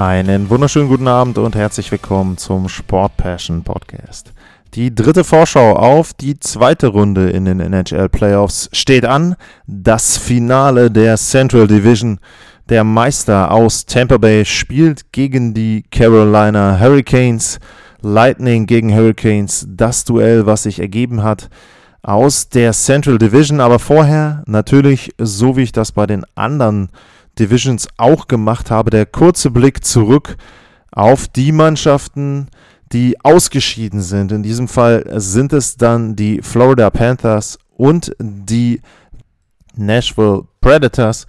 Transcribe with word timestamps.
Einen 0.00 0.48
wunderschönen 0.48 0.88
guten 0.88 1.08
Abend 1.08 1.36
und 1.36 1.54
herzlich 1.54 1.92
willkommen 1.92 2.38
zum 2.38 2.70
Sport 2.70 3.18
Passion 3.18 3.62
Podcast. 3.62 4.32
Die 4.72 4.94
dritte 4.94 5.24
Vorschau 5.24 5.76
auf 5.76 6.14
die 6.14 6.40
zweite 6.40 6.86
Runde 6.86 7.28
in 7.28 7.44
den 7.44 7.60
NHL 7.60 8.08
Playoffs 8.08 8.70
steht 8.72 9.04
an. 9.04 9.36
Das 9.66 10.16
Finale 10.16 10.90
der 10.90 11.18
Central 11.18 11.66
Division. 11.66 12.18
Der 12.70 12.82
Meister 12.82 13.50
aus 13.50 13.84
Tampa 13.84 14.16
Bay 14.16 14.46
spielt 14.46 15.12
gegen 15.12 15.52
die 15.52 15.84
Carolina 15.90 16.80
Hurricanes. 16.80 17.60
Lightning 18.00 18.64
gegen 18.64 18.94
Hurricanes. 18.94 19.66
Das 19.68 20.06
Duell, 20.06 20.46
was 20.46 20.62
sich 20.62 20.80
ergeben 20.80 21.22
hat 21.22 21.50
aus 22.00 22.48
der 22.48 22.72
Central 22.72 23.18
Division. 23.18 23.60
Aber 23.60 23.78
vorher 23.78 24.44
natürlich, 24.46 25.12
so 25.18 25.58
wie 25.58 25.64
ich 25.64 25.72
das 25.72 25.92
bei 25.92 26.06
den 26.06 26.24
anderen 26.36 26.88
Divisions 27.38 27.88
auch 27.96 28.28
gemacht 28.28 28.70
habe, 28.70 28.90
der 28.90 29.06
kurze 29.06 29.50
Blick 29.50 29.84
zurück 29.84 30.36
auf 30.92 31.28
die 31.28 31.52
Mannschaften, 31.52 32.48
die 32.92 33.20
ausgeschieden 33.22 34.02
sind. 34.02 34.32
In 34.32 34.42
diesem 34.42 34.68
Fall 34.68 35.04
sind 35.16 35.52
es 35.52 35.76
dann 35.76 36.16
die 36.16 36.42
Florida 36.42 36.90
Panthers 36.90 37.58
und 37.76 38.14
die 38.18 38.80
Nashville 39.76 40.44
Predators. 40.60 41.26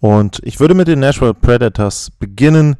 Und 0.00 0.40
ich 0.42 0.58
würde 0.58 0.74
mit 0.74 0.88
den 0.88 1.00
Nashville 1.00 1.34
Predators 1.34 2.10
beginnen. 2.18 2.76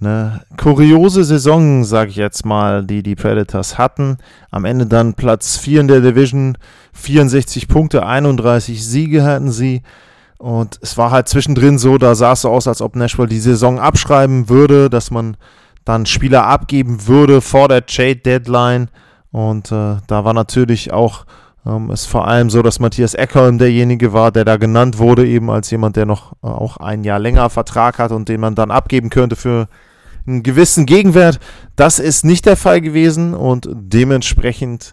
Eine 0.00 0.42
kuriose 0.56 1.24
Saison, 1.24 1.84
sage 1.84 2.10
ich 2.10 2.16
jetzt 2.16 2.44
mal, 2.44 2.84
die 2.84 3.02
die 3.02 3.14
Predators 3.14 3.78
hatten. 3.78 4.18
Am 4.50 4.64
Ende 4.64 4.86
dann 4.86 5.14
Platz 5.14 5.56
4 5.58 5.80
in 5.80 5.88
der 5.88 6.00
Division, 6.00 6.58
64 6.92 7.68
Punkte, 7.68 8.04
31 8.04 8.84
Siege 8.84 9.22
hatten 9.22 9.50
sie. 9.50 9.82
Und 10.42 10.80
es 10.82 10.98
war 10.98 11.12
halt 11.12 11.28
zwischendrin 11.28 11.78
so, 11.78 11.98
da 11.98 12.16
sah 12.16 12.32
es 12.32 12.40
so 12.40 12.50
aus, 12.50 12.66
als 12.66 12.82
ob 12.82 12.96
Nashville 12.96 13.28
die 13.28 13.38
Saison 13.38 13.78
abschreiben 13.78 14.48
würde, 14.48 14.90
dass 14.90 15.12
man 15.12 15.36
dann 15.84 16.04
Spieler 16.04 16.48
abgeben 16.48 17.06
würde 17.06 17.40
vor 17.40 17.68
der 17.68 17.86
Trade-Deadline. 17.86 18.88
Und 19.30 19.70
äh, 19.70 19.98
da 20.08 20.24
war 20.24 20.34
natürlich 20.34 20.92
auch 20.92 21.26
ähm, 21.64 21.92
es 21.92 22.06
vor 22.06 22.26
allem 22.26 22.50
so, 22.50 22.60
dass 22.60 22.80
Matthias 22.80 23.14
Eckholm 23.14 23.58
derjenige 23.58 24.12
war, 24.12 24.32
der 24.32 24.44
da 24.44 24.56
genannt 24.56 24.98
wurde, 24.98 25.28
eben 25.28 25.48
als 25.48 25.70
jemand, 25.70 25.94
der 25.94 26.06
noch 26.06 26.32
äh, 26.42 26.48
auch 26.48 26.76
ein 26.76 27.04
Jahr 27.04 27.20
länger 27.20 27.48
Vertrag 27.48 28.00
hat 28.00 28.10
und 28.10 28.28
den 28.28 28.40
man 28.40 28.56
dann 28.56 28.72
abgeben 28.72 29.10
könnte 29.10 29.36
für 29.36 29.68
einen 30.26 30.42
gewissen 30.42 30.86
Gegenwert. 30.86 31.38
Das 31.76 32.00
ist 32.00 32.24
nicht 32.24 32.46
der 32.46 32.56
Fall 32.56 32.80
gewesen 32.80 33.34
und 33.34 33.68
dementsprechend 33.72 34.92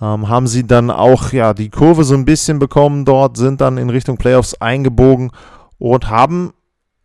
ähm, 0.00 0.28
haben 0.28 0.46
sie 0.46 0.66
dann 0.66 0.90
auch 0.90 1.32
ja 1.32 1.54
die 1.54 1.70
Kurve 1.70 2.04
so 2.04 2.14
ein 2.14 2.24
bisschen 2.24 2.58
bekommen 2.58 3.04
dort, 3.04 3.36
sind 3.36 3.60
dann 3.60 3.78
in 3.78 3.90
Richtung 3.90 4.16
Playoffs 4.16 4.54
eingebogen 4.54 5.30
und 5.78 6.08
haben 6.08 6.52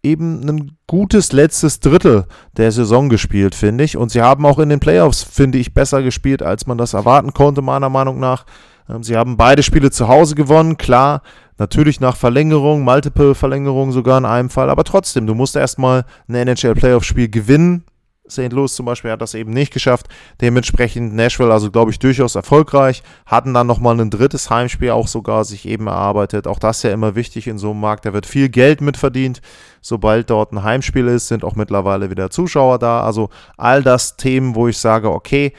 eben 0.03 0.47
ein 0.47 0.77
gutes 0.85 1.31
letztes 1.31 1.79
Drittel 1.79 2.25
der 2.57 2.71
Saison 2.71 3.09
gespielt, 3.09 3.55
finde 3.55 3.85
ich. 3.85 3.95
Und 3.95 4.11
sie 4.11 4.21
haben 4.21 4.45
auch 4.45 4.59
in 4.59 4.69
den 4.69 4.81
Playoffs, 4.81 5.23
finde 5.23 5.57
ich, 5.57 5.73
besser 5.73 6.03
gespielt, 6.03 6.43
als 6.43 6.67
man 6.67 6.77
das 6.77 6.93
erwarten 6.93 7.33
konnte, 7.33 7.61
meiner 7.61 7.89
Meinung 7.89 8.19
nach. 8.19 8.45
Ähm, 8.89 9.03
sie 9.03 9.15
haben 9.15 9.37
beide 9.37 9.63
Spiele 9.63 9.91
zu 9.91 10.07
Hause 10.09 10.35
gewonnen, 10.35 10.77
klar, 10.77 11.21
natürlich 11.57 11.99
nach 11.99 12.17
Verlängerung, 12.17 12.83
Multiple 12.83 13.33
Verlängerung 13.33 13.91
sogar 13.91 14.17
in 14.17 14.25
einem 14.25 14.49
Fall, 14.49 14.69
aber 14.69 14.83
trotzdem, 14.83 15.25
du 15.25 15.35
musst 15.35 15.55
erstmal 15.55 16.05
ein 16.27 16.35
NHL 16.35 16.75
Playoff 16.75 17.03
Spiel 17.05 17.29
gewinnen, 17.29 17.85
St. 18.29 18.53
Louis 18.53 18.73
zum 18.73 18.85
Beispiel 18.85 19.11
hat 19.11 19.21
das 19.21 19.33
eben 19.33 19.51
nicht 19.51 19.73
geschafft. 19.73 20.07
Dementsprechend 20.39 21.13
Nashville, 21.13 21.51
also 21.51 21.71
glaube 21.71 21.91
ich, 21.91 21.99
durchaus 21.99 22.35
erfolgreich. 22.35 23.03
Hatten 23.25 23.53
dann 23.53 23.67
nochmal 23.67 23.99
ein 23.99 24.09
drittes 24.09 24.49
Heimspiel 24.49 24.91
auch 24.91 25.07
sogar 25.07 25.43
sich 25.43 25.67
eben 25.67 25.87
erarbeitet. 25.87 26.47
Auch 26.47 26.59
das 26.59 26.77
ist 26.77 26.83
ja 26.83 26.91
immer 26.91 27.15
wichtig 27.15 27.47
in 27.47 27.57
so 27.57 27.71
einem 27.71 27.81
Markt. 27.81 28.05
Da 28.05 28.13
wird 28.13 28.25
viel 28.25 28.49
Geld 28.49 28.79
mitverdient. 28.79 29.41
Sobald 29.81 30.29
dort 30.29 30.53
ein 30.53 30.63
Heimspiel 30.63 31.07
ist, 31.07 31.27
sind 31.27 31.43
auch 31.43 31.55
mittlerweile 31.55 32.09
wieder 32.09 32.29
Zuschauer 32.29 32.79
da. 32.79 33.03
Also 33.03 33.29
all 33.57 33.83
das 33.83 34.15
Themen, 34.15 34.55
wo 34.55 34.69
ich 34.69 34.77
sage, 34.77 35.11
okay, 35.11 35.51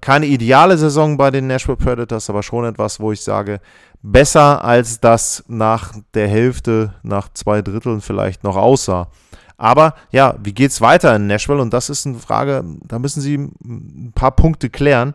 keine 0.00 0.26
ideale 0.26 0.76
Saison 0.76 1.16
bei 1.16 1.30
den 1.30 1.46
Nashville 1.46 1.76
Predators, 1.76 2.30
aber 2.30 2.42
schon 2.42 2.64
etwas, 2.64 3.00
wo 3.00 3.12
ich 3.12 3.22
sage, 3.22 3.60
besser 4.02 4.64
als 4.64 5.00
das 5.00 5.44
nach 5.48 5.94
der 6.14 6.28
Hälfte, 6.28 6.94
nach 7.02 7.28
zwei 7.32 7.62
Dritteln 7.62 8.00
vielleicht 8.00 8.44
noch 8.44 8.56
aussah. 8.56 9.08
Aber 9.60 9.94
ja, 10.10 10.36
wie 10.42 10.54
geht 10.54 10.70
es 10.70 10.80
weiter 10.80 11.14
in 11.14 11.26
Nashville? 11.26 11.60
Und 11.60 11.74
das 11.74 11.90
ist 11.90 12.06
eine 12.06 12.18
Frage, 12.18 12.64
da 12.82 12.98
müssen 12.98 13.20
Sie 13.20 13.34
ein 13.34 14.12
paar 14.14 14.30
Punkte 14.30 14.70
klären. 14.70 15.12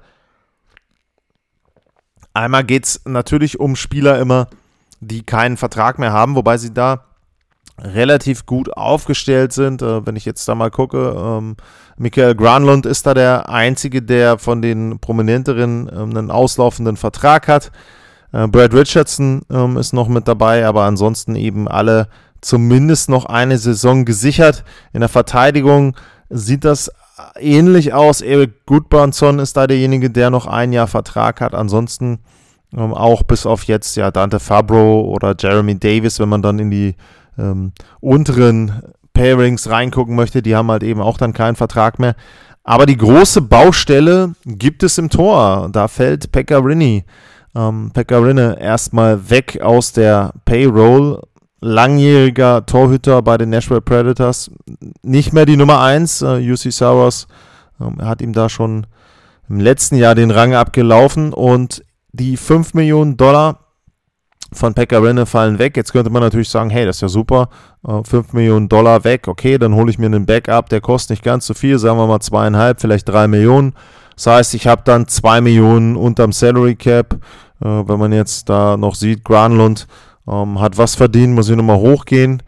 Einmal 2.35 2.63
geht 2.63 2.85
es 2.85 3.01
natürlich 3.05 3.59
um 3.59 3.75
Spieler 3.75 4.19
immer, 4.19 4.47
die 4.99 5.23
keinen 5.23 5.57
Vertrag 5.57 5.97
mehr 5.97 6.13
haben, 6.13 6.35
wobei 6.35 6.57
sie 6.57 6.71
da 6.71 7.05
relativ 7.81 8.45
gut 8.45 8.71
aufgestellt 8.77 9.51
sind. 9.51 9.81
Äh, 9.81 10.05
wenn 10.05 10.15
ich 10.15 10.25
jetzt 10.25 10.47
da 10.47 10.53
mal 10.53 10.69
gucke, 10.69 11.15
ähm, 11.17 11.55
Michael 11.97 12.35
Granlund 12.35 12.85
ist 12.85 13.07
da 13.07 13.15
der 13.15 13.49
Einzige, 13.49 14.03
der 14.03 14.37
von 14.37 14.61
den 14.61 14.99
Prominenteren 14.99 15.89
ähm, 15.91 16.09
einen 16.11 16.29
auslaufenden 16.29 16.97
Vertrag 16.97 17.47
hat. 17.47 17.71
Äh, 18.31 18.47
Brad 18.47 18.75
Richardson 18.75 19.41
ähm, 19.49 19.77
ist 19.77 19.93
noch 19.93 20.07
mit 20.07 20.27
dabei, 20.27 20.67
aber 20.67 20.83
ansonsten 20.83 21.35
eben 21.35 21.67
alle 21.67 22.09
zumindest 22.45 23.09
noch 23.09 23.25
eine 23.25 23.57
Saison 23.57 24.05
gesichert. 24.05 24.63
In 24.93 24.99
der 24.99 25.09
Verteidigung 25.09 25.95
sieht 26.29 26.63
das 26.63 26.91
ähnlich 27.39 27.93
aus. 27.93 28.21
Eric 28.21 28.65
Gudbranson 28.65 29.39
ist 29.39 29.57
da 29.57 29.67
derjenige, 29.67 30.09
der 30.09 30.29
noch 30.29 30.45
ein 30.45 30.71
Jahr 30.71 30.87
Vertrag 30.87 31.41
hat. 31.41 31.55
Ansonsten 31.55 32.19
ähm, 32.75 32.93
auch 32.93 33.23
bis 33.23 33.45
auf 33.45 33.63
jetzt 33.63 33.95
ja 33.95 34.11
Dante 34.11 34.39
Fabro 34.39 35.01
oder 35.01 35.35
Jeremy 35.37 35.79
Davis, 35.79 36.19
wenn 36.19 36.29
man 36.29 36.41
dann 36.41 36.59
in 36.59 36.69
die 36.69 36.95
ähm, 37.37 37.71
unteren 37.99 38.83
Pairings 39.13 39.69
reingucken 39.69 40.15
möchte, 40.15 40.41
die 40.41 40.55
haben 40.55 40.69
halt 40.69 40.83
eben 40.83 41.01
auch 41.01 41.17
dann 41.17 41.33
keinen 41.33 41.55
Vertrag 41.55 41.99
mehr. 41.99 42.15
Aber 42.63 42.85
die 42.85 42.97
große 42.97 43.41
Baustelle 43.41 44.33
gibt 44.45 44.83
es 44.83 44.97
im 44.97 45.09
Tor. 45.09 45.69
Da 45.71 45.87
fällt 45.87 46.31
Pekka 46.31 46.57
Rinne. 46.59 47.05
Ähm, 47.55 47.91
erstmal 47.95 49.29
weg 49.29 49.61
aus 49.61 49.93
der 49.93 50.33
Payroll 50.43 51.21
langjähriger 51.61 52.65
Torhüter 52.65 53.21
bei 53.21 53.37
den 53.37 53.49
Nashville 53.49 53.81
Predators. 53.81 54.51
Nicht 55.01 55.33
mehr 55.33 55.45
die 55.45 55.57
Nummer 55.57 55.81
1. 55.81 56.21
Äh, 56.21 56.51
UC 56.51 56.71
Saros 56.71 57.27
äh, 57.79 58.03
hat 58.03 58.21
ihm 58.21 58.33
da 58.33 58.49
schon 58.49 58.87
im 59.49 59.59
letzten 59.59 59.95
Jahr 59.95 60.15
den 60.15 60.31
Rang 60.31 60.53
abgelaufen 60.53 61.33
und 61.33 61.83
die 62.11 62.37
5 62.37 62.73
Millionen 62.73 63.17
Dollar 63.17 63.59
von 64.53 64.73
Pekka 64.73 65.25
fallen 65.25 65.59
weg. 65.59 65.75
Jetzt 65.75 65.91
könnte 65.91 66.09
man 66.09 66.21
natürlich 66.21 66.49
sagen, 66.49 66.69
hey, 66.69 66.85
das 66.85 66.97
ist 66.97 67.01
ja 67.01 67.07
super, 67.09 67.49
äh, 67.87 68.03
5 68.03 68.33
Millionen 68.33 68.69
Dollar 68.69 69.03
weg, 69.03 69.27
okay, 69.27 69.57
dann 69.57 69.75
hole 69.75 69.89
ich 69.89 69.99
mir 69.99 70.05
einen 70.05 70.25
Backup, 70.25 70.69
der 70.69 70.81
kostet 70.81 71.11
nicht 71.11 71.23
ganz 71.23 71.45
so 71.45 71.53
viel, 71.53 71.77
sagen 71.77 71.97
wir 71.97 72.07
mal 72.07 72.19
zweieinhalb, 72.19 72.79
vielleicht 72.79 73.09
drei 73.09 73.27
Millionen. 73.27 73.73
Das 74.15 74.27
heißt, 74.27 74.53
ich 74.53 74.67
habe 74.67 74.81
dann 74.85 75.07
2 75.07 75.41
Millionen 75.41 75.95
unterm 75.95 76.31
Salary 76.31 76.75
Cap. 76.75 77.15
Äh, 77.61 77.65
wenn 77.65 77.99
man 77.99 78.13
jetzt 78.13 78.49
da 78.49 78.77
noch 78.77 78.95
sieht, 78.95 79.23
Granlund 79.23 79.87
ähm, 80.27 80.59
hat 80.59 80.77
was 80.77 80.95
verdient, 80.95 81.33
muss 81.33 81.49
ich 81.49 81.55
nochmal 81.55 81.77
hochgehen. 81.77 82.43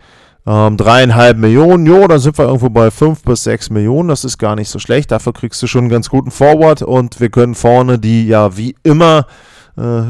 Ähm, 0.46 0.78
dreieinhalb 0.78 1.38
Millionen, 1.38 1.86
jo, 1.86 2.08
dann 2.08 2.20
sind 2.20 2.38
wir 2.38 2.46
irgendwo 2.46 2.70
bei 2.70 2.90
fünf 2.90 3.22
bis 3.24 3.44
sechs 3.44 3.70
Millionen. 3.70 4.08
Das 4.08 4.24
ist 4.24 4.38
gar 4.38 4.56
nicht 4.56 4.70
so 4.70 4.80
schlecht. 4.80 5.12
Dafür 5.12 5.34
kriegst 5.34 5.62
du 5.62 5.68
schon 5.68 5.82
einen 5.82 5.90
ganz 5.90 6.10
guten 6.10 6.32
Forward 6.32 6.82
und 6.82 7.20
wir 7.20 7.30
können 7.30 7.54
vorne 7.54 8.00
die 8.00 8.28
ja 8.28 8.56
wie 8.56 8.76
immer 8.84 9.28
äh, 9.76 10.04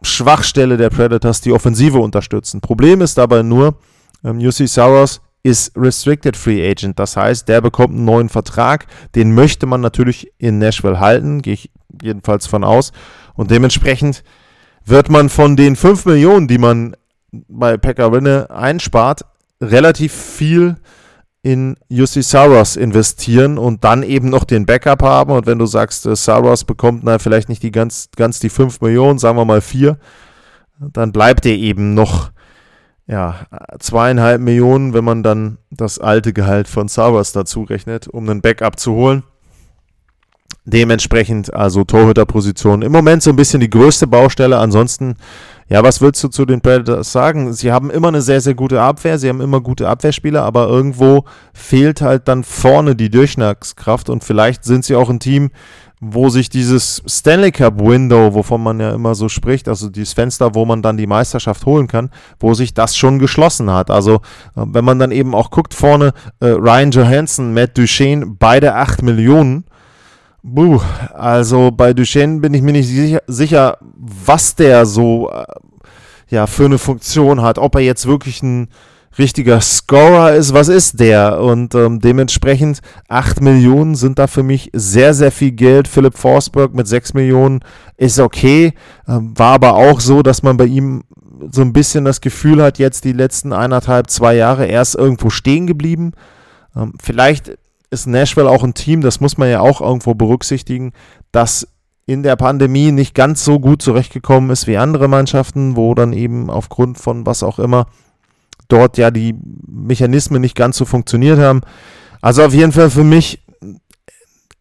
Schwachstelle 0.00 0.78
der 0.78 0.88
Predators, 0.88 1.42
die 1.42 1.52
Offensive 1.52 1.98
unterstützen. 1.98 2.60
Problem 2.60 3.02
ist 3.02 3.18
dabei 3.18 3.42
nur, 3.42 3.76
ähm, 4.24 4.38
UC 4.38 4.66
Saros 4.66 5.20
ist 5.42 5.72
Restricted 5.76 6.36
Free 6.36 6.68
Agent. 6.68 6.98
Das 6.98 7.16
heißt, 7.16 7.46
der 7.46 7.60
bekommt 7.60 7.94
einen 7.94 8.04
neuen 8.04 8.28
Vertrag. 8.28 8.86
Den 9.14 9.34
möchte 9.34 9.66
man 9.66 9.80
natürlich 9.80 10.32
in 10.38 10.58
Nashville 10.58 10.98
halten, 10.98 11.42
gehe 11.42 11.54
ich 11.54 11.70
jedenfalls 12.02 12.46
von 12.46 12.64
aus. 12.64 12.92
Und 13.34 13.50
dementsprechend 13.50 14.24
wird 14.86 15.10
man 15.10 15.28
von 15.28 15.56
den 15.56 15.76
5 15.76 16.06
Millionen, 16.06 16.48
die 16.48 16.58
man 16.58 16.96
bei 17.30 17.76
Pekka 17.76 18.06
Rinne 18.06 18.48
einspart, 18.50 19.22
relativ 19.60 20.12
viel 20.12 20.76
in 21.42 21.76
UC 21.90 22.22
Saros 22.22 22.76
investieren 22.76 23.58
und 23.58 23.84
dann 23.84 24.02
eben 24.02 24.30
noch 24.30 24.44
den 24.44 24.66
Backup 24.66 25.02
haben. 25.02 25.32
Und 25.32 25.46
wenn 25.46 25.58
du 25.58 25.66
sagst, 25.66 26.06
äh, 26.06 26.16
Saros 26.16 26.64
bekommt 26.64 27.04
na, 27.04 27.18
vielleicht 27.18 27.48
nicht 27.48 27.62
die 27.62 27.70
ganz, 27.70 28.08
ganz 28.16 28.40
die 28.40 28.48
5 28.48 28.80
Millionen, 28.80 29.18
sagen 29.18 29.38
wir 29.38 29.44
mal 29.44 29.60
4, 29.60 29.98
dann 30.78 31.12
bleibt 31.12 31.44
dir 31.44 31.56
eben 31.56 31.94
noch 31.94 32.30
ja, 33.06 33.46
zweieinhalb 33.78 34.40
Millionen, 34.40 34.92
wenn 34.92 35.04
man 35.04 35.22
dann 35.22 35.58
das 35.70 35.98
alte 36.00 36.32
Gehalt 36.32 36.66
von 36.66 36.88
Saros 36.88 37.32
dazu 37.32 37.62
rechnet, 37.62 38.08
um 38.08 38.28
einen 38.28 38.42
Backup 38.42 38.78
zu 38.78 38.94
holen. 38.94 39.22
Dementsprechend 40.68 41.54
also 41.54 41.84
Torhüterposition 41.84 42.82
im 42.82 42.90
Moment 42.90 43.22
so 43.22 43.30
ein 43.30 43.36
bisschen 43.36 43.60
die 43.60 43.70
größte 43.70 44.08
Baustelle. 44.08 44.58
Ansonsten, 44.58 45.14
ja, 45.68 45.84
was 45.84 46.00
willst 46.00 46.24
du 46.24 46.28
zu 46.28 46.44
den 46.44 46.60
Predators 46.60 47.12
sagen? 47.12 47.52
Sie 47.52 47.70
haben 47.70 47.88
immer 47.88 48.08
eine 48.08 48.20
sehr, 48.20 48.40
sehr 48.40 48.54
gute 48.54 48.82
Abwehr, 48.82 49.16
sie 49.18 49.28
haben 49.28 49.40
immer 49.40 49.60
gute 49.60 49.88
Abwehrspieler, 49.88 50.42
aber 50.42 50.66
irgendwo 50.66 51.24
fehlt 51.54 52.00
halt 52.00 52.26
dann 52.26 52.42
vorne 52.42 52.96
die 52.96 53.10
Durchschlagskraft 53.10 54.10
und 54.10 54.24
vielleicht 54.24 54.64
sind 54.64 54.84
sie 54.84 54.96
auch 54.96 55.08
ein 55.08 55.20
Team, 55.20 55.50
wo 56.00 56.28
sich 56.28 56.50
dieses 56.50 57.02
Stanley 57.06 57.52
Cup 57.52 57.80
Window, 57.80 58.34
wovon 58.34 58.62
man 58.62 58.80
ja 58.80 58.92
immer 58.92 59.14
so 59.14 59.28
spricht, 59.28 59.68
also 59.68 59.88
dieses 59.88 60.12
Fenster, 60.12 60.54
wo 60.54 60.64
man 60.64 60.82
dann 60.82 60.96
die 60.96 61.06
Meisterschaft 61.06 61.64
holen 61.64 61.86
kann, 61.86 62.10
wo 62.38 62.54
sich 62.54 62.74
das 62.74 62.96
schon 62.96 63.20
geschlossen 63.20 63.70
hat. 63.70 63.90
Also 63.90 64.16
äh, 64.56 64.64
wenn 64.66 64.84
man 64.84 64.98
dann 64.98 65.12
eben 65.12 65.34
auch 65.34 65.50
guckt 65.50 65.74
vorne, 65.74 66.12
äh, 66.40 66.48
Ryan 66.48 66.90
Johansson, 66.90 67.54
Matt 67.54 67.78
Duchesne, 67.78 68.26
beide 68.26 68.74
8 68.74 69.02
Millionen. 69.02 69.64
Buh, 70.48 70.80
also 71.12 71.72
bei 71.72 71.92
Duchesne 71.92 72.38
bin 72.38 72.54
ich 72.54 72.62
mir 72.62 72.70
nicht 72.70 72.86
sicher, 72.86 73.20
sicher 73.26 73.78
was 73.96 74.54
der 74.54 74.86
so 74.86 75.28
äh, 75.28 75.44
ja, 76.28 76.46
für 76.46 76.66
eine 76.66 76.78
Funktion 76.78 77.42
hat. 77.42 77.58
Ob 77.58 77.74
er 77.74 77.80
jetzt 77.80 78.06
wirklich 78.06 78.44
ein 78.44 78.68
richtiger 79.18 79.60
Scorer 79.60 80.34
ist, 80.34 80.54
was 80.54 80.68
ist 80.68 81.00
der? 81.00 81.40
Und 81.40 81.74
ähm, 81.74 82.00
dementsprechend 82.00 82.78
8 83.08 83.40
Millionen 83.40 83.96
sind 83.96 84.20
da 84.20 84.28
für 84.28 84.44
mich 84.44 84.70
sehr, 84.72 85.14
sehr 85.14 85.32
viel 85.32 85.50
Geld. 85.50 85.88
Philipp 85.88 86.16
Forsberg 86.16 86.74
mit 86.74 86.86
6 86.86 87.14
Millionen 87.14 87.58
ist 87.96 88.20
okay. 88.20 88.74
Ähm, 89.08 89.36
war 89.36 89.54
aber 89.54 89.74
auch 89.74 89.98
so, 89.98 90.22
dass 90.22 90.44
man 90.44 90.56
bei 90.56 90.66
ihm 90.66 91.02
so 91.50 91.62
ein 91.62 91.72
bisschen 91.72 92.04
das 92.04 92.20
Gefühl 92.20 92.62
hat, 92.62 92.78
jetzt 92.78 93.02
die 93.02 93.12
letzten 93.12 93.52
eineinhalb, 93.52 94.10
zwei 94.10 94.36
Jahre, 94.36 94.66
er 94.66 94.82
ist 94.82 94.94
irgendwo 94.94 95.28
stehen 95.28 95.66
geblieben. 95.66 96.12
Ähm, 96.76 96.92
vielleicht 97.02 97.58
ist 97.90 98.06
Nashville 98.06 98.50
auch 98.50 98.64
ein 98.64 98.74
Team, 98.74 99.00
das 99.00 99.20
muss 99.20 99.38
man 99.38 99.48
ja 99.48 99.60
auch 99.60 99.80
irgendwo 99.80 100.14
berücksichtigen, 100.14 100.92
das 101.32 101.68
in 102.06 102.22
der 102.22 102.36
Pandemie 102.36 102.92
nicht 102.92 103.14
ganz 103.14 103.44
so 103.44 103.58
gut 103.58 103.82
zurechtgekommen 103.82 104.50
ist 104.50 104.66
wie 104.66 104.76
andere 104.76 105.08
Mannschaften, 105.08 105.76
wo 105.76 105.94
dann 105.94 106.12
eben 106.12 106.50
aufgrund 106.50 106.98
von 106.98 107.26
was 107.26 107.42
auch 107.42 107.58
immer 107.58 107.86
dort 108.68 108.98
ja 108.98 109.10
die 109.10 109.34
Mechanismen 109.66 110.40
nicht 110.40 110.56
ganz 110.56 110.76
so 110.76 110.84
funktioniert 110.84 111.38
haben. 111.38 111.62
Also 112.20 112.44
auf 112.44 112.54
jeden 112.54 112.72
Fall 112.72 112.90
für 112.90 113.04
mich 113.04 113.42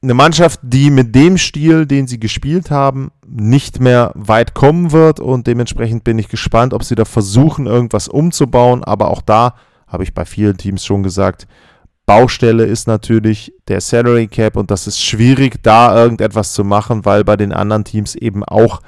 eine 0.01 0.13
Mannschaft, 0.13 0.59
die 0.61 0.91
mit 0.91 1.15
dem 1.15 1.37
Stil, 1.37 1.87
den 1.87 2.05
sie 2.07 2.19
gespielt 2.19 2.69
haben, 2.69 3.11
nicht 3.27 3.79
mehr 3.79 4.11
weit 4.13 4.53
kommen 4.53 4.91
wird 4.91 5.19
und 5.19 5.47
dementsprechend 5.47 6.03
bin 6.03 6.19
ich 6.19 6.29
gespannt, 6.29 6.73
ob 6.73 6.83
sie 6.83 6.95
da 6.95 7.05
versuchen, 7.05 7.65
irgendwas 7.65 8.07
umzubauen. 8.07 8.83
Aber 8.83 9.09
auch 9.09 9.21
da 9.21 9.55
habe 9.87 10.03
ich 10.03 10.13
bei 10.13 10.25
vielen 10.25 10.57
Teams 10.57 10.85
schon 10.85 11.01
gesagt, 11.01 11.47
Baustelle 12.05 12.65
ist 12.65 12.87
natürlich 12.87 13.53
der 13.67 13.81
Salary 13.81 14.27
Cap 14.27 14.57
und 14.57 14.69
das 14.69 14.85
ist 14.87 15.03
schwierig, 15.03 15.63
da 15.63 15.95
irgendetwas 15.95 16.53
zu 16.53 16.63
machen, 16.63 17.03
weil 17.05 17.23
bei 17.23 17.35
den 17.35 17.51
anderen 17.51 17.83
Teams 17.83 18.15
eben 18.15 18.43
auch 18.43 18.81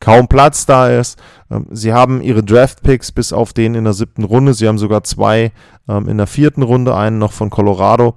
kaum 0.00 0.28
Platz 0.28 0.66
da 0.66 0.88
ist. 0.88 1.20
Ähm, 1.50 1.66
sie 1.70 1.92
haben 1.92 2.22
ihre 2.22 2.42
Draft-Picks 2.42 3.12
bis 3.12 3.32
auf 3.32 3.52
den 3.52 3.74
in 3.74 3.84
der 3.84 3.92
siebten 3.92 4.24
Runde. 4.24 4.54
Sie 4.54 4.66
haben 4.66 4.78
sogar 4.78 5.04
zwei 5.04 5.52
ähm, 5.88 6.08
in 6.08 6.18
der 6.18 6.26
vierten 6.26 6.62
Runde, 6.62 6.96
einen 6.96 7.18
noch 7.18 7.32
von 7.32 7.50
Colorado. 7.50 8.14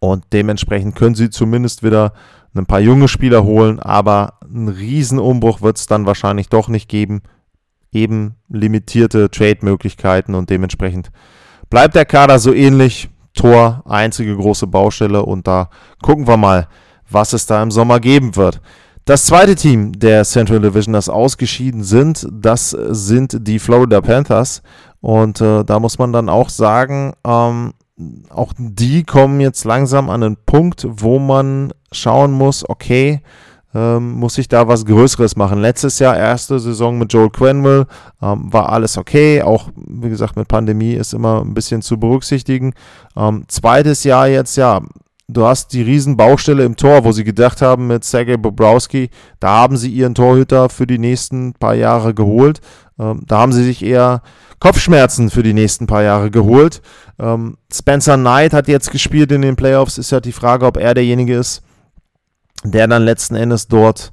Und 0.00 0.24
dementsprechend 0.32 0.94
können 0.94 1.14
sie 1.14 1.30
zumindest 1.30 1.82
wieder 1.82 2.12
ein 2.54 2.66
paar 2.66 2.80
junge 2.80 3.08
Spieler 3.08 3.44
holen, 3.44 3.80
aber 3.80 4.34
einen 4.42 4.68
Riesenumbruch 4.68 5.60
wird 5.60 5.78
es 5.78 5.86
dann 5.86 6.06
wahrscheinlich 6.06 6.48
doch 6.48 6.68
nicht 6.68 6.88
geben. 6.88 7.22
Eben 7.92 8.36
limitierte 8.48 9.30
Trade-Möglichkeiten 9.30 10.34
und 10.34 10.50
dementsprechend 10.50 11.10
bleibt 11.70 11.94
der 11.94 12.04
Kader 12.04 12.38
so 12.38 12.52
ähnlich. 12.52 13.08
Tor, 13.36 13.82
einzige 13.86 14.34
große 14.36 14.66
Baustelle 14.66 15.22
und 15.22 15.46
da 15.46 15.68
gucken 16.02 16.26
wir 16.26 16.36
mal, 16.36 16.66
was 17.08 17.32
es 17.32 17.46
da 17.46 17.62
im 17.62 17.70
Sommer 17.70 18.00
geben 18.00 18.34
wird. 18.34 18.60
Das 19.04 19.26
zweite 19.26 19.54
Team 19.54 19.92
der 19.92 20.24
Central 20.24 20.60
Division, 20.60 20.92
das 20.92 21.08
ausgeschieden 21.08 21.84
sind, 21.84 22.26
das 22.32 22.70
sind 22.70 23.46
die 23.46 23.60
Florida 23.60 24.00
Panthers. 24.00 24.62
Und 25.00 25.40
äh, 25.40 25.62
da 25.62 25.78
muss 25.78 26.00
man 26.00 26.12
dann 26.12 26.28
auch 26.28 26.48
sagen, 26.48 27.12
ähm, 27.24 27.74
auch 28.30 28.52
die 28.58 29.04
kommen 29.04 29.40
jetzt 29.40 29.64
langsam 29.64 30.10
an 30.10 30.24
einen 30.24 30.36
Punkt, 30.44 30.84
wo 30.90 31.20
man 31.20 31.72
schauen 31.92 32.32
muss, 32.32 32.68
okay, 32.68 33.20
ähm, 33.74 34.12
muss 34.12 34.38
ich 34.38 34.48
da 34.48 34.68
was 34.68 34.84
Größeres 34.84 35.36
machen. 35.36 35.60
Letztes 35.60 35.98
Jahr, 35.98 36.16
erste 36.16 36.58
Saison 36.58 36.98
mit 36.98 37.12
Joel 37.12 37.30
Quenville, 37.30 37.86
ähm, 38.22 38.52
war 38.52 38.70
alles 38.70 38.96
okay. 38.96 39.42
Auch, 39.42 39.70
wie 39.76 40.08
gesagt, 40.08 40.36
mit 40.36 40.48
Pandemie 40.48 40.94
ist 40.94 41.14
immer 41.14 41.42
ein 41.42 41.54
bisschen 41.54 41.82
zu 41.82 41.98
berücksichtigen. 41.98 42.74
Ähm, 43.16 43.44
zweites 43.48 44.04
Jahr 44.04 44.28
jetzt, 44.28 44.56
ja, 44.56 44.80
Du 45.28 45.44
hast 45.44 45.72
die 45.72 45.82
Riesenbaustelle 45.82 46.64
im 46.64 46.76
Tor, 46.76 47.04
wo 47.04 47.10
sie 47.10 47.24
gedacht 47.24 47.60
haben 47.60 47.88
mit 47.88 48.04
Sergei 48.04 48.36
Bobrowski, 48.36 49.10
da 49.40 49.48
haben 49.48 49.76
sie 49.76 49.90
ihren 49.90 50.14
Torhüter 50.14 50.68
für 50.68 50.86
die 50.86 50.98
nächsten 50.98 51.52
paar 51.52 51.74
Jahre 51.74 52.14
geholt. 52.14 52.60
Ähm, 52.96 53.22
da 53.26 53.38
haben 53.38 53.52
sie 53.52 53.64
sich 53.64 53.84
eher 53.84 54.22
Kopfschmerzen 54.60 55.30
für 55.30 55.42
die 55.42 55.52
nächsten 55.52 55.88
paar 55.88 56.04
Jahre 56.04 56.30
geholt. 56.30 56.80
Ähm, 57.18 57.56
Spencer 57.72 58.16
Knight 58.16 58.52
hat 58.52 58.68
jetzt 58.68 58.92
gespielt 58.92 59.32
in 59.32 59.42
den 59.42 59.56
Playoffs. 59.56 59.98
Ist 59.98 60.12
ja 60.12 60.20
die 60.20 60.32
Frage, 60.32 60.64
ob 60.64 60.76
er 60.76 60.94
derjenige 60.94 61.36
ist, 61.36 61.62
der 62.64 62.86
dann 62.88 63.04
letzten 63.04 63.34
Endes 63.36 63.68
dort 63.68 64.12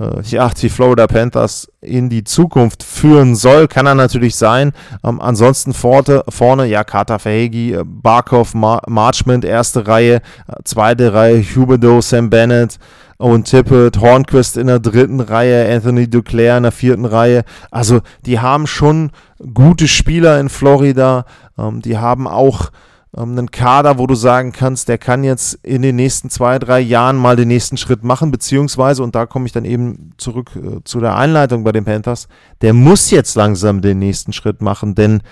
äh, 0.00 0.20
ja, 0.22 0.48
die 0.50 0.68
Florida 0.68 1.06
Panthers 1.06 1.68
in 1.80 2.08
die 2.08 2.24
Zukunft 2.24 2.82
führen 2.82 3.34
soll, 3.34 3.68
kann 3.68 3.86
er 3.86 3.94
natürlich 3.94 4.36
sein. 4.36 4.72
Ähm, 5.04 5.20
ansonsten 5.20 5.72
vorne, 5.72 6.22
vorne, 6.28 6.66
ja, 6.66 6.84
Carter 6.84 7.18
Verhegi, 7.18 7.72
äh, 7.72 7.82
Barkov, 7.84 8.54
Mar 8.54 8.82
Marchment, 8.86 9.44
erste 9.44 9.86
Reihe, 9.86 10.16
äh, 10.16 10.20
zweite 10.64 11.12
Reihe, 11.14 11.42
Huberdo, 11.42 12.00
Sam 12.00 12.30
Bennett 12.30 12.78
und 13.16 13.44
Tippett, 13.44 14.00
Hornquist 14.00 14.56
in 14.56 14.68
der 14.68 14.78
dritten 14.78 15.20
Reihe, 15.20 15.74
Anthony 15.74 16.08
Duclair 16.08 16.56
in 16.56 16.62
der 16.62 16.72
vierten 16.72 17.04
Reihe. 17.04 17.42
Also, 17.70 18.00
die 18.24 18.38
haben 18.38 18.66
schon 18.66 19.10
gute 19.54 19.88
Spieler 19.88 20.38
in 20.38 20.48
Florida. 20.48 21.24
Ähm, 21.58 21.82
die 21.82 21.98
haben 21.98 22.28
auch 22.28 22.70
ähm, 23.16 23.32
einen 23.32 23.50
Kader, 23.50 23.98
wo 23.98 24.06
du 24.06 24.14
sagen 24.14 24.52
kannst, 24.52 24.88
der 24.88 24.98
kann 24.98 25.24
jetzt 25.24 25.54
in 25.62 25.82
den 25.82 25.96
nächsten 25.96 26.30
zwei, 26.30 26.58
drei 26.58 26.80
Jahren 26.80 27.16
mal 27.16 27.36
den 27.36 27.48
nächsten 27.48 27.76
Schritt 27.76 28.04
machen, 28.04 28.30
beziehungsweise, 28.30 29.02
und 29.02 29.14
da 29.14 29.26
komme 29.26 29.46
ich 29.46 29.52
dann 29.52 29.64
eben 29.64 30.12
zurück 30.18 30.50
äh, 30.56 30.82
zu 30.84 31.00
der 31.00 31.16
Einleitung 31.16 31.64
bei 31.64 31.72
den 31.72 31.84
Panthers, 31.84 32.28
der 32.60 32.74
muss 32.74 33.10
jetzt 33.10 33.34
langsam 33.34 33.80
den 33.80 33.98
nächsten 33.98 34.32
Schritt 34.32 34.60
machen, 34.60 34.94
denn 34.94 35.22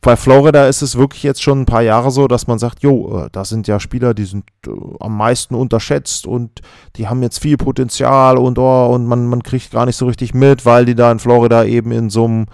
bei 0.00 0.16
Florida 0.16 0.66
ist 0.66 0.82
es 0.82 0.96
wirklich 0.96 1.22
jetzt 1.22 1.42
schon 1.42 1.62
ein 1.62 1.66
paar 1.66 1.82
Jahre 1.82 2.10
so, 2.10 2.26
dass 2.26 2.46
man 2.46 2.58
sagt, 2.58 2.82
jo, 2.82 3.24
äh, 3.24 3.28
da 3.30 3.44
sind 3.44 3.68
ja 3.68 3.78
Spieler, 3.78 4.14
die 4.14 4.24
sind 4.24 4.44
äh, 4.66 4.70
am 5.00 5.16
meisten 5.16 5.54
unterschätzt 5.54 6.26
und 6.26 6.60
die 6.96 7.08
haben 7.08 7.22
jetzt 7.22 7.38
viel 7.38 7.56
Potenzial 7.56 8.38
und, 8.38 8.58
oh, 8.58 8.86
und 8.86 9.06
man, 9.06 9.26
man 9.26 9.42
kriegt 9.42 9.70
gar 9.72 9.86
nicht 9.86 9.96
so 9.96 10.06
richtig 10.06 10.34
mit, 10.34 10.64
weil 10.66 10.84
die 10.84 10.94
da 10.94 11.10
in 11.10 11.18
Florida 11.18 11.64
eben 11.64 11.92
in 11.92 12.10
so 12.10 12.24
einem 12.24 12.46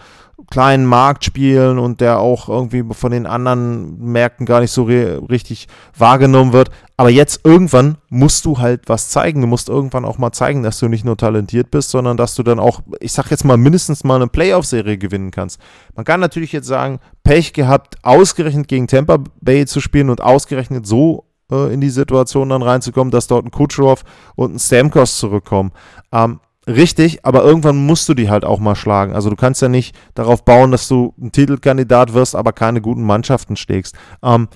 kleinen 0.51 0.87
Markt 0.87 1.25
spielen 1.25 1.79
und 1.79 2.01
der 2.01 2.19
auch 2.21 2.49
irgendwie 2.49 2.85
von 2.93 3.13
den 3.13 3.27
anderen 3.27 3.99
Märkten 3.99 4.47
gar 4.47 4.61
nicht 4.61 4.71
so 4.71 4.85
richtig 4.85 5.69
wahrgenommen 5.97 6.53
wird. 6.53 6.71
Aber 6.97 7.11
jetzt 7.11 7.43
irgendwann 7.45 7.99
musst 8.09 8.45
du 8.45 8.59
halt 8.59 8.89
was 8.89 9.11
zeigen. 9.11 9.43
Du 9.43 9.47
musst 9.47 9.69
irgendwann 9.69 10.05
auch 10.05 10.19
mal 10.19 10.33
zeigen, 10.33 10.63
dass 10.63 10.79
du 10.79 10.89
nicht 10.89 11.05
nur 11.05 11.17
talentiert 11.17 11.71
bist, 11.71 11.91
sondern 11.91 12.17
dass 12.17 12.35
du 12.35 12.43
dann 12.43 12.59
auch, 12.59 12.81
ich 12.99 13.13
sag 13.13 13.31
jetzt 13.31 13.45
mal, 13.45 13.57
mindestens 13.57 14.05
mal 14.05 14.17
eine 14.17 14.27
Playoff-Serie 14.27 14.99
gewinnen 14.99 15.31
kannst. 15.31 15.61
Man 15.95 16.05
kann 16.05 16.21
natürlich 16.21 16.53
jetzt 16.53 16.67
sagen, 16.67 16.99
Pech 17.23 17.53
gehabt, 17.53 17.97
ausgerechnet 18.03 18.69
gegen 18.69 18.89
Tampa 18.89 19.19
Bay 19.41 19.67
zu 19.67 19.81
spielen 19.81 20.11
und 20.11 20.23
ausgerechnet 20.23 20.87
so 20.87 21.25
äh, 21.53 21.73
in 21.73 21.81
die 21.81 21.91
Situation 21.91 22.49
dann 22.49 22.63
reinzukommen, 22.63 23.11
dass 23.11 23.27
dort 23.27 23.45
ein 23.45 23.51
Kucherov 23.51 24.03
und 24.35 24.55
ein 24.55 24.59
Stamkos 24.59 25.19
zurückkommen. 25.19 25.73
Ähm, 26.11 26.41
Richtig, 26.69 27.25
aber 27.25 27.43
irgendwann 27.45 27.87
musst 27.87 28.11
du 28.11 28.15
die 28.15 28.29
halt 28.29 28.45
auch 28.45 28.61
mal 28.61 28.75
schlagen. 28.75 29.15
Also 29.15 29.31
du 29.31 29.37
kannst 29.37 29.63
ja 29.63 29.71
nicht 29.71 29.97
darauf 30.15 30.45
bauen, 30.45 30.71
dass 30.71 30.87
du 30.87 31.15
ein 31.19 31.33
Titelkandidat 31.33 32.13
wirst, 32.13 32.37
aber 32.37 32.53
keine 32.53 32.83
guten 32.83 33.05
Mannschaften 33.05 33.57
schlägst. 33.57 33.97
Ähm, 34.23 34.49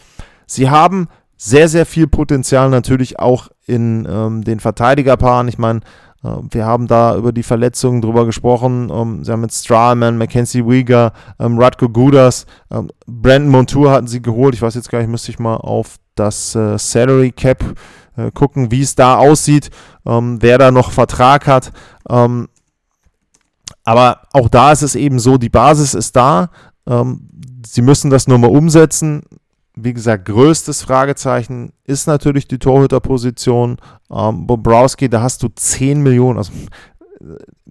sie 0.46 0.68
haben 0.68 1.08
sehr, 1.38 1.70
sehr 1.70 1.86
viel 1.86 2.06
Potenzial 2.06 2.68
natürlich 2.68 3.18
auch 3.18 3.48
in 3.66 4.06
ähm, 4.08 4.44
den 4.44 4.60
Verteidigerpaaren. 4.60 5.48
Ich 5.48 5.56
meine, 5.56 5.80
wir 6.22 6.64
haben 6.64 6.86
da 6.86 7.16
über 7.16 7.32
die 7.32 7.42
Verletzungen 7.42 8.00
drüber 8.00 8.26
gesprochen. 8.26 8.90
Ähm, 8.90 9.24
sie 9.24 9.32
haben 9.32 9.40
mit 9.40 9.52
Strahlman, 9.52 10.18
Mackenzie 10.18 10.64
Wieger, 10.64 11.12
ähm, 11.40 11.58
Radko 11.58 11.88
Gudas, 11.88 12.46
ähm, 12.70 12.90
Brandon 13.06 13.50
Montour 13.50 13.90
hatten 13.90 14.06
sie 14.06 14.22
geholt. 14.22 14.54
Ich 14.54 14.62
weiß 14.62 14.74
jetzt 14.74 14.88
gar 14.88 15.00
nicht, 15.00 15.10
müsste 15.10 15.32
ich 15.32 15.40
mal 15.40 15.56
auf 15.56 15.96
das 16.14 16.54
äh, 16.54 16.78
Salary 16.78 17.32
Cap 17.32 17.64
äh, 18.16 18.30
gucken, 18.30 18.70
wie 18.70 18.82
es 18.82 18.94
da 18.94 19.16
aussieht, 19.16 19.70
ähm, 20.06 20.38
wer 20.40 20.58
da 20.58 20.70
noch 20.70 20.92
Vertrag 20.92 21.46
hat. 21.46 21.72
Ähm, 22.08 22.48
aber 23.84 24.22
auch 24.32 24.48
da 24.48 24.72
ist 24.72 24.82
es 24.82 24.94
eben 24.94 25.18
so, 25.18 25.38
die 25.38 25.48
Basis 25.48 25.94
ist 25.94 26.14
da. 26.14 26.50
Ähm, 26.86 27.28
sie 27.66 27.82
müssen 27.82 28.10
das 28.10 28.28
nur 28.28 28.38
mal 28.38 28.50
umsetzen. 28.50 29.22
Wie 29.74 29.94
gesagt, 29.94 30.26
größtes 30.26 30.82
Fragezeichen 30.82 31.72
ist 31.84 32.06
natürlich 32.06 32.46
die 32.46 32.58
Torhüterposition. 32.58 33.78
Ähm, 34.10 34.46
Bobrowski, 34.46 35.08
da 35.08 35.22
hast 35.22 35.42
du 35.42 35.48
10 35.48 36.02
Millionen. 36.02 36.38
Also, 36.38 36.52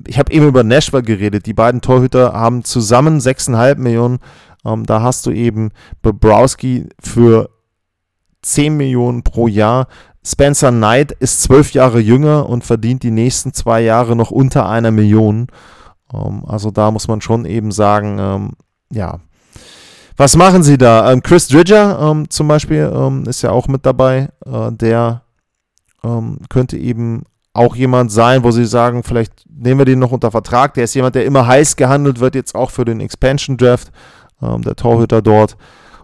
ich 0.08 0.18
habe 0.18 0.32
eben 0.32 0.48
über 0.48 0.64
Nashville 0.64 1.04
geredet. 1.04 1.46
Die 1.46 1.54
beiden 1.54 1.82
Torhüter 1.82 2.34
haben 2.34 2.64
zusammen 2.64 3.20
6,5 3.20 3.76
Millionen. 3.78 4.20
Ähm, 4.66 4.86
da 4.86 5.02
hast 5.02 5.26
du 5.26 5.32
eben 5.32 5.72
Bobrowski 6.02 6.90
für 7.00 7.50
10 8.42 8.76
Millionen 8.76 9.24
pro 9.24 9.48
Jahr 9.48 9.88
Spencer 10.24 10.72
Knight 10.72 11.12
ist 11.14 11.42
zwölf 11.42 11.72
Jahre 11.74 12.00
jünger 12.00 12.48
und 12.48 12.64
verdient 12.64 13.04
die 13.04 13.12
nächsten 13.12 13.54
zwei 13.54 13.82
Jahre 13.82 14.16
noch 14.16 14.32
unter 14.32 14.70
einer 14.70 14.92
Million. 14.92 15.48
Ähm, 16.14 16.44
also 16.46 16.72
da 16.72 16.92
muss 16.92 17.08
man 17.08 17.22
schon 17.22 17.46
eben 17.46 17.72
sagen, 17.72 18.18
ähm, 18.20 18.52
ja. 18.92 19.20
Was 20.18 20.36
machen 20.36 20.64
sie 20.64 20.78
da? 20.78 21.12
Ähm, 21.12 21.24
Chris 21.24 21.48
Dridger 21.48 22.00
ähm, 22.00 22.30
zum 22.30 22.48
Beispiel 22.48 22.92
ähm, 22.94 23.24
ist 23.26 23.42
ja 23.42 23.52
auch 23.52 23.68
mit 23.68 23.86
dabei. 23.86 24.30
Äh, 24.46 24.72
der 24.72 25.22
ähm, 26.04 26.40
könnte 26.50 26.78
eben 26.78 27.24
auch 27.54 27.76
jemand 27.76 28.12
sein, 28.12 28.44
wo 28.44 28.52
sie 28.52 28.66
sagen, 28.66 29.04
vielleicht 29.04 29.46
nehmen 29.50 29.80
wir 29.80 29.86
den 29.86 30.00
noch 30.00 30.12
unter 30.12 30.32
Vertrag. 30.32 30.74
Der 30.76 30.86
ist 30.86 30.94
jemand, 30.94 31.16
der 31.16 31.26
immer 31.26 31.48
heiß 31.48 31.76
gehandelt 31.76 32.20
wird, 32.20 32.36
jetzt 32.36 32.56
auch 32.56 32.72
für 32.72 32.86
den 32.86 33.02
Expansion 33.02 33.58
Draft, 33.58 33.92
der 34.40 34.76
Torhüter 34.76 35.22
dort. 35.22 35.58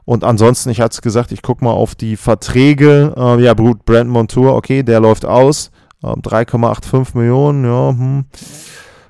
Und 0.07 0.23
ansonsten, 0.23 0.69
ich 0.69 0.79
hatte 0.79 0.93
es 0.93 1.01
gesagt, 1.01 1.33
ich 1.33 1.41
gucke 1.41 1.65
mal 1.65 1.71
auf 1.71 1.93
die 1.93 2.15
Verträge. 2.15 3.13
Äh, 3.17 3.43
ja, 3.43 3.53
Brut 3.53 3.83
Brent 3.83 4.09
Montour, 4.09 4.55
okay, 4.55 4.81
der 4.81 5.01
läuft 5.01 5.25
aus. 5.25 5.69
Ähm, 6.01 6.21
3,85 6.21 7.17
Millionen, 7.17 7.65
ja, 7.65 7.89
hm. 7.89 8.25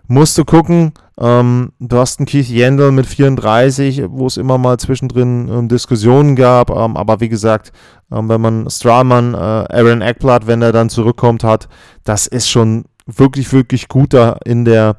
Musst 0.07 0.39
du 0.39 0.43
gucken. 0.43 0.93
Ähm, 1.19 1.71
du 1.79 1.97
hast 1.97 2.19
einen 2.19 2.27
Keith 2.27 2.49
Yandel 2.49 2.91
mit 2.91 3.07
34, 3.07 4.03
wo 4.07 4.27
es 4.27 4.37
immer 4.37 4.57
mal 4.57 4.77
zwischendrin 4.77 5.49
ähm, 5.49 5.67
Diskussionen 5.67 6.35
gab. 6.35 6.69
Ähm, 6.69 6.95
aber 6.95 7.19
wie 7.19 7.29
gesagt, 7.29 7.71
ähm, 8.11 8.29
wenn 8.29 8.41
man 8.41 8.69
Strahman, 8.69 9.33
äh, 9.33 9.37
Aaron 9.37 10.01
Eckblatt, 10.01 10.45
wenn 10.45 10.61
er 10.61 10.71
dann 10.71 10.89
zurückkommt, 10.89 11.43
hat, 11.43 11.67
das 12.03 12.27
ist 12.27 12.49
schon 12.49 12.85
wirklich, 13.07 13.51
wirklich 13.51 13.87
gut 13.87 14.13
da 14.13 14.37
in 14.45 14.63
der 14.63 14.97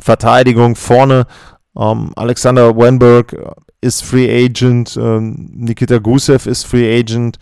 Verteidigung 0.00 0.74
vorne. 0.74 1.26
Ähm, 1.76 2.12
Alexander 2.16 2.74
Wenberg 2.74 3.36
ist 3.82 4.04
Free 4.04 4.44
Agent, 4.44 4.96
ähm, 4.96 5.50
Nikita 5.52 5.98
Gusev 5.98 6.46
ist 6.46 6.64
Free 6.64 6.98
Agent. 6.98 7.38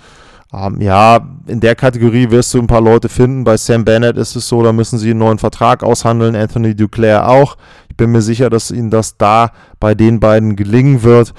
Ähm, 0.55 0.81
ja, 0.81 1.21
in 1.47 1.61
der 1.61 1.75
Kategorie 1.75 2.31
wirst 2.31 2.55
du 2.55 2.59
ein 2.59 2.67
paar 2.67 2.81
Leute 2.81 3.09
finden. 3.09 3.45
Bei 3.45 3.57
Sam 3.57 3.85
Bennett 3.85 4.17
ist 4.17 4.37
es 4.37 4.49
so, 4.49 4.63
da 4.63 4.73
müssen 4.73 4.99
sie 4.99 5.11
einen 5.11 5.19
neuen 5.19 5.39
Vertrag 5.39 5.83
aushandeln. 5.83 6.37
Anthony 6.37 6.75
Duclair 6.75 7.29
auch. 7.29 7.57
Ich 7.89 7.97
bin 7.97 8.13
mir 8.13 8.23
sicher, 8.23 8.51
dass 8.51 8.71
ihnen 8.71 8.91
das 8.91 9.17
da 9.17 9.53
bei 9.81 9.95
den 9.95 10.21
beiden 10.21 10.57
gelingen 10.57 11.03
wird. 11.03 11.35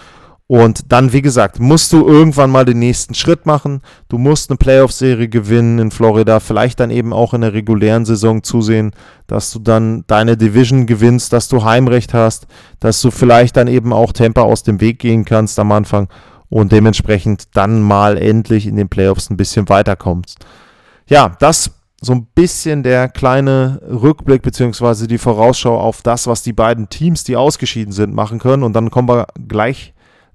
Und 0.48 0.92
dann, 0.92 1.12
wie 1.12 1.24
gesagt, 1.24 1.60
musst 1.60 1.92
du 1.92 2.08
irgendwann 2.08 2.52
mal 2.52 2.66
den 2.66 2.78
nächsten 2.78 3.16
Schritt 3.16 3.48
machen. 3.48 3.82
Du 4.10 4.20
musst 4.20 4.52
eine 4.52 4.58
Playoff-Serie 4.58 5.28
gewinnen 5.28 5.80
in 5.80 5.90
Florida, 5.90 6.40
vielleicht 6.40 6.80
dann 6.80 6.92
eben 6.92 7.14
auch 7.14 7.34
in 7.34 7.42
der 7.42 7.54
regulären 7.54 8.06
Saison 8.06 8.44
zusehen, 8.44 8.92
dass 9.26 9.52
du 9.52 9.58
dann 9.58 10.04
deine 10.06 10.38
Division 10.38 10.86
gewinnst, 10.86 11.34
dass 11.34 11.48
du 11.48 11.64
Heimrecht 11.64 12.14
hast, 12.14 12.46
dass 12.80 13.02
du 13.02 13.10
vielleicht 13.10 13.58
dann 13.58 13.68
eben 13.68 13.92
auch 13.92 14.14
Temper 14.14 14.44
aus 14.44 14.62
dem 14.62 14.82
Weg 14.82 15.00
gehen 15.00 15.26
kannst 15.26 15.58
am 15.58 15.72
Anfang 15.72 16.10
und 16.50 16.72
dementsprechend 16.72 17.56
dann 17.56 17.82
mal 17.82 18.18
endlich 18.18 18.68
in 18.68 18.76
den 18.76 18.90
Playoffs 18.90 19.30
ein 19.30 19.38
bisschen 19.38 19.70
weiterkommst. 19.70 20.46
Ja, 21.08 21.36
das 21.40 21.72
so 22.02 22.14
ein 22.14 22.28
bisschen 22.36 22.84
der 22.84 23.10
kleine 23.10 23.82
Rückblick 23.90 24.42
beziehungsweise 24.42 25.08
die 25.08 25.18
Vorausschau 25.18 25.80
auf 25.80 26.02
das, 26.02 26.28
was 26.28 26.44
die 26.44 26.54
beiden 26.54 26.90
Teams, 26.90 27.24
die 27.24 27.36
ausgeschieden 27.36 27.94
sind, 27.94 28.14
machen 28.14 28.40
können. 28.40 28.64
Und 28.64 28.74
dann 28.74 28.92
kommen 28.92 29.10
wir 29.10 29.28
gleich 29.48 29.94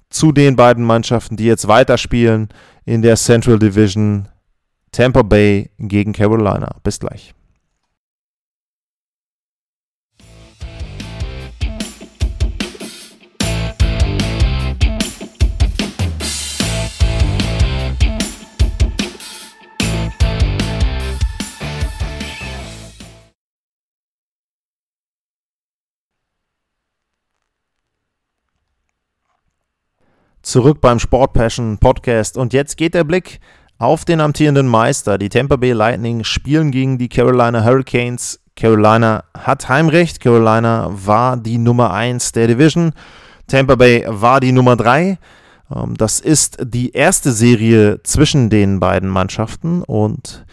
zu 0.09 0.33
den 0.33 0.57
beiden 0.57 0.85
Mannschaften, 0.85 1.37
die 1.37 1.45
jetzt 1.45 1.69
weiterspielen 1.69 2.49
in 2.85 3.03
der 3.03 3.17
Central 3.17 3.59
Division. 3.59 4.29
Tampa 4.93 5.23
Bay 5.23 5.71
gegen 5.79 6.13
Carolina. 6.13 6.77
Bis 6.83 6.99
gleich. 6.99 7.33
Zurück 30.51 30.81
beim 30.81 30.99
Sport 30.99 31.33
Passion 31.33 31.79
Podcast. 31.79 32.37
Und 32.37 32.53
jetzt 32.53 32.77
geht 32.77 32.95
der 32.95 33.05
Blick 33.05 33.39
auf 33.79 34.05
den 34.05 34.21
amtierenden 34.21 34.67
Meister. 34.67 35.17
Die 35.17 35.29
Tampa 35.29 35.55
Bay 35.55 35.71
Lightning 35.73 36.25
spielen 36.25 36.73
gegen 36.73 36.99
die 36.99 37.09
Carolina 37.09 37.65
Hurricanes. 37.65 38.41
Carolina 38.57 39.23
hat 39.39 39.69
Heimrecht. 39.69 40.21
Carolina 40.21 40.91
war 40.91 41.37
die 41.37 41.57
Nummer 41.57 41.93
1 41.93 42.33
der 42.33 42.49
Division. 42.49 42.93
Tampa 43.47 43.77
Bay 43.77 44.05
war 44.09 44.41
die 44.41 44.51
Nummer 44.51 44.75
3. 44.75 45.19
Ähm, 45.73 45.97
das 45.97 46.19
ist 46.19 46.59
die 46.65 46.91
erste 46.91 47.31
Serie 47.31 48.03
zwischen 48.03 48.51
den 48.51 48.81
beiden 48.81 49.09
Mannschaften 49.09 49.83
und 49.85 50.45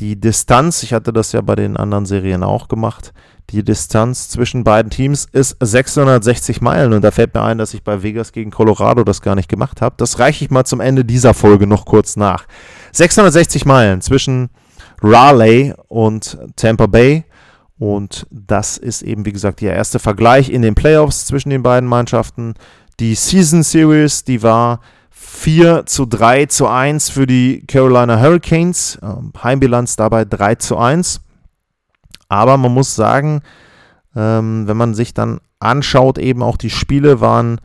die 0.00 0.20
Distanz, 0.20 0.82
ich 0.82 0.92
hatte 0.92 1.14
das 1.14 1.32
ja 1.32 1.40
bei 1.40 1.54
den 1.54 1.78
anderen 1.78 2.04
Serien 2.04 2.42
auch 2.42 2.68
gemacht, 2.68 3.14
die 3.50 3.62
Distanz 3.62 4.28
zwischen 4.28 4.64
beiden 4.64 4.90
Teams 4.90 5.26
ist 5.32 5.56
660 5.60 6.60
Meilen 6.60 6.92
und 6.92 7.02
da 7.02 7.10
fällt 7.10 7.34
mir 7.34 7.42
ein, 7.42 7.58
dass 7.58 7.74
ich 7.74 7.82
bei 7.82 8.02
Vegas 8.02 8.32
gegen 8.32 8.50
Colorado 8.50 9.04
das 9.04 9.22
gar 9.22 9.34
nicht 9.34 9.48
gemacht 9.48 9.80
habe. 9.80 9.94
Das 9.98 10.18
reiche 10.18 10.44
ich 10.44 10.50
mal 10.50 10.64
zum 10.64 10.80
Ende 10.80 11.04
dieser 11.04 11.34
Folge 11.34 11.66
noch 11.66 11.84
kurz 11.84 12.16
nach. 12.16 12.46
660 12.92 13.64
Meilen 13.64 14.00
zwischen 14.00 14.50
Raleigh 15.02 15.74
und 15.88 16.38
Tampa 16.56 16.86
Bay 16.86 17.24
und 17.78 18.26
das 18.30 18.78
ist 18.78 19.02
eben, 19.02 19.26
wie 19.26 19.32
gesagt, 19.32 19.60
der 19.60 19.74
erste 19.74 19.98
Vergleich 19.98 20.48
in 20.48 20.62
den 20.62 20.74
Playoffs 20.74 21.26
zwischen 21.26 21.50
den 21.50 21.62
beiden 21.62 21.88
Mannschaften. 21.88 22.54
Die 23.00 23.14
Season 23.14 23.62
Series, 23.62 24.24
die 24.24 24.42
war 24.42 24.80
4 25.10 25.84
zu 25.84 26.06
3 26.06 26.46
zu 26.46 26.66
1 26.66 27.10
für 27.10 27.26
die 27.26 27.64
Carolina 27.66 28.18
Hurricanes. 28.18 28.98
Ähm, 29.02 29.32
Heimbilanz 29.42 29.96
dabei 29.96 30.24
3 30.24 30.54
zu 30.54 30.78
1. 30.78 31.20
Aber 32.28 32.56
man 32.56 32.72
muss 32.72 32.94
sagen, 32.94 33.42
ähm, 34.14 34.66
wenn 34.66 34.76
man 34.76 34.94
sich 34.94 35.14
dann 35.14 35.40
anschaut, 35.58 36.18
eben 36.18 36.42
auch 36.42 36.56
die 36.56 36.70
Spiele, 36.70 37.20
waren 37.20 37.60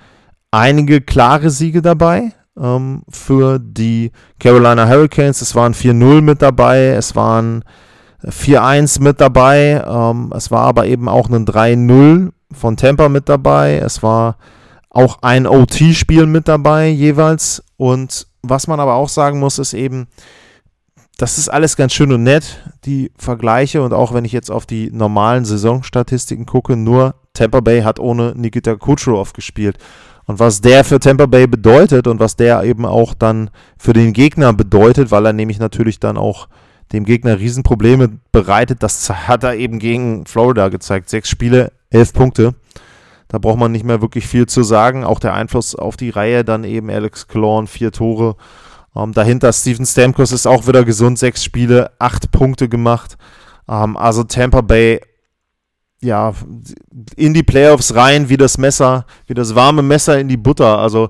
einige 0.51 1.01
klare 1.01 1.49
Siege 1.49 1.81
dabei 1.81 2.33
ähm, 2.59 3.03
für 3.09 3.59
die 3.59 4.11
Carolina 4.39 4.87
Hurricanes. 4.87 5.41
Es 5.41 5.55
waren 5.55 5.73
4-0 5.73 6.21
mit 6.21 6.41
dabei, 6.41 6.87
es 6.87 7.15
waren 7.15 7.63
4-1 8.23 9.01
mit 9.01 9.19
dabei, 9.19 9.83
ähm, 9.85 10.31
es 10.35 10.51
war 10.51 10.61
aber 10.61 10.85
eben 10.85 11.09
auch 11.09 11.29
ein 11.29 11.45
3-0 11.45 12.31
von 12.51 12.77
Tampa 12.77 13.09
mit 13.09 13.29
dabei, 13.29 13.77
es 13.77 14.03
war 14.03 14.37
auch 14.89 15.19
ein 15.21 15.47
OT-Spiel 15.47 16.25
mit 16.25 16.47
dabei 16.47 16.87
jeweils. 16.89 17.63
Und 17.77 18.27
was 18.43 18.67
man 18.67 18.79
aber 18.79 18.95
auch 18.95 19.09
sagen 19.09 19.39
muss, 19.39 19.57
ist 19.57 19.73
eben, 19.73 20.07
das 21.21 21.37
ist 21.37 21.49
alles 21.49 21.75
ganz 21.75 21.93
schön 21.93 22.11
und 22.11 22.23
nett, 22.23 22.63
die 22.83 23.11
Vergleiche. 23.15 23.83
Und 23.83 23.93
auch 23.93 24.11
wenn 24.11 24.25
ich 24.25 24.31
jetzt 24.31 24.49
auf 24.49 24.65
die 24.65 24.89
normalen 24.91 25.45
Saisonstatistiken 25.45 26.47
gucke, 26.47 26.75
nur 26.75 27.13
Tampa 27.33 27.59
Bay 27.59 27.83
hat 27.83 27.99
ohne 27.99 28.33
Nikita 28.35 28.75
Kucherov 28.75 29.33
gespielt. 29.33 29.77
Und 30.25 30.39
was 30.39 30.61
der 30.61 30.83
für 30.83 30.99
Tampa 30.99 31.27
Bay 31.27 31.45
bedeutet 31.45 32.07
und 32.07 32.19
was 32.19 32.37
der 32.37 32.63
eben 32.63 32.87
auch 32.87 33.13
dann 33.13 33.51
für 33.77 33.93
den 33.93 34.13
Gegner 34.13 34.51
bedeutet, 34.51 35.11
weil 35.11 35.27
er 35.27 35.33
nämlich 35.33 35.59
natürlich 35.59 35.99
dann 35.99 36.17
auch 36.17 36.47
dem 36.91 37.05
Gegner 37.05 37.37
Riesenprobleme 37.37 38.09
bereitet, 38.31 38.81
das 38.81 39.07
hat 39.09 39.43
er 39.43 39.53
eben 39.55 39.77
gegen 39.77 40.25
Florida 40.25 40.69
gezeigt. 40.69 41.07
Sechs 41.07 41.29
Spiele, 41.29 41.71
elf 41.91 42.13
Punkte. 42.13 42.55
Da 43.27 43.37
braucht 43.37 43.59
man 43.59 43.71
nicht 43.71 43.85
mehr 43.85 44.01
wirklich 44.01 44.25
viel 44.25 44.47
zu 44.47 44.63
sagen. 44.63 45.03
Auch 45.03 45.19
der 45.19 45.35
Einfluss 45.35 45.75
auf 45.75 45.97
die 45.97 46.09
Reihe, 46.09 46.43
dann 46.43 46.63
eben 46.63 46.89
Alex 46.89 47.27
Klorn, 47.27 47.67
vier 47.67 47.91
Tore. 47.91 48.35
Ähm, 48.95 49.13
dahinter 49.13 49.53
Steven 49.53 49.85
Stamkos 49.85 50.31
ist 50.31 50.47
auch 50.47 50.67
wieder 50.67 50.83
gesund, 50.83 51.17
sechs 51.17 51.43
Spiele, 51.43 51.91
acht 51.99 52.31
Punkte 52.31 52.67
gemacht. 52.67 53.17
Ähm, 53.67 53.95
also 53.97 54.23
Tampa 54.23 54.61
Bay, 54.61 55.01
ja, 56.01 56.33
in 57.15 57.33
die 57.33 57.43
Playoffs 57.43 57.95
rein 57.95 58.27
wie 58.27 58.37
das 58.37 58.57
Messer, 58.57 59.05
wie 59.27 59.33
das 59.33 59.55
warme 59.55 59.81
Messer 59.81 60.19
in 60.19 60.27
die 60.27 60.37
Butter. 60.37 60.79
Also 60.79 61.09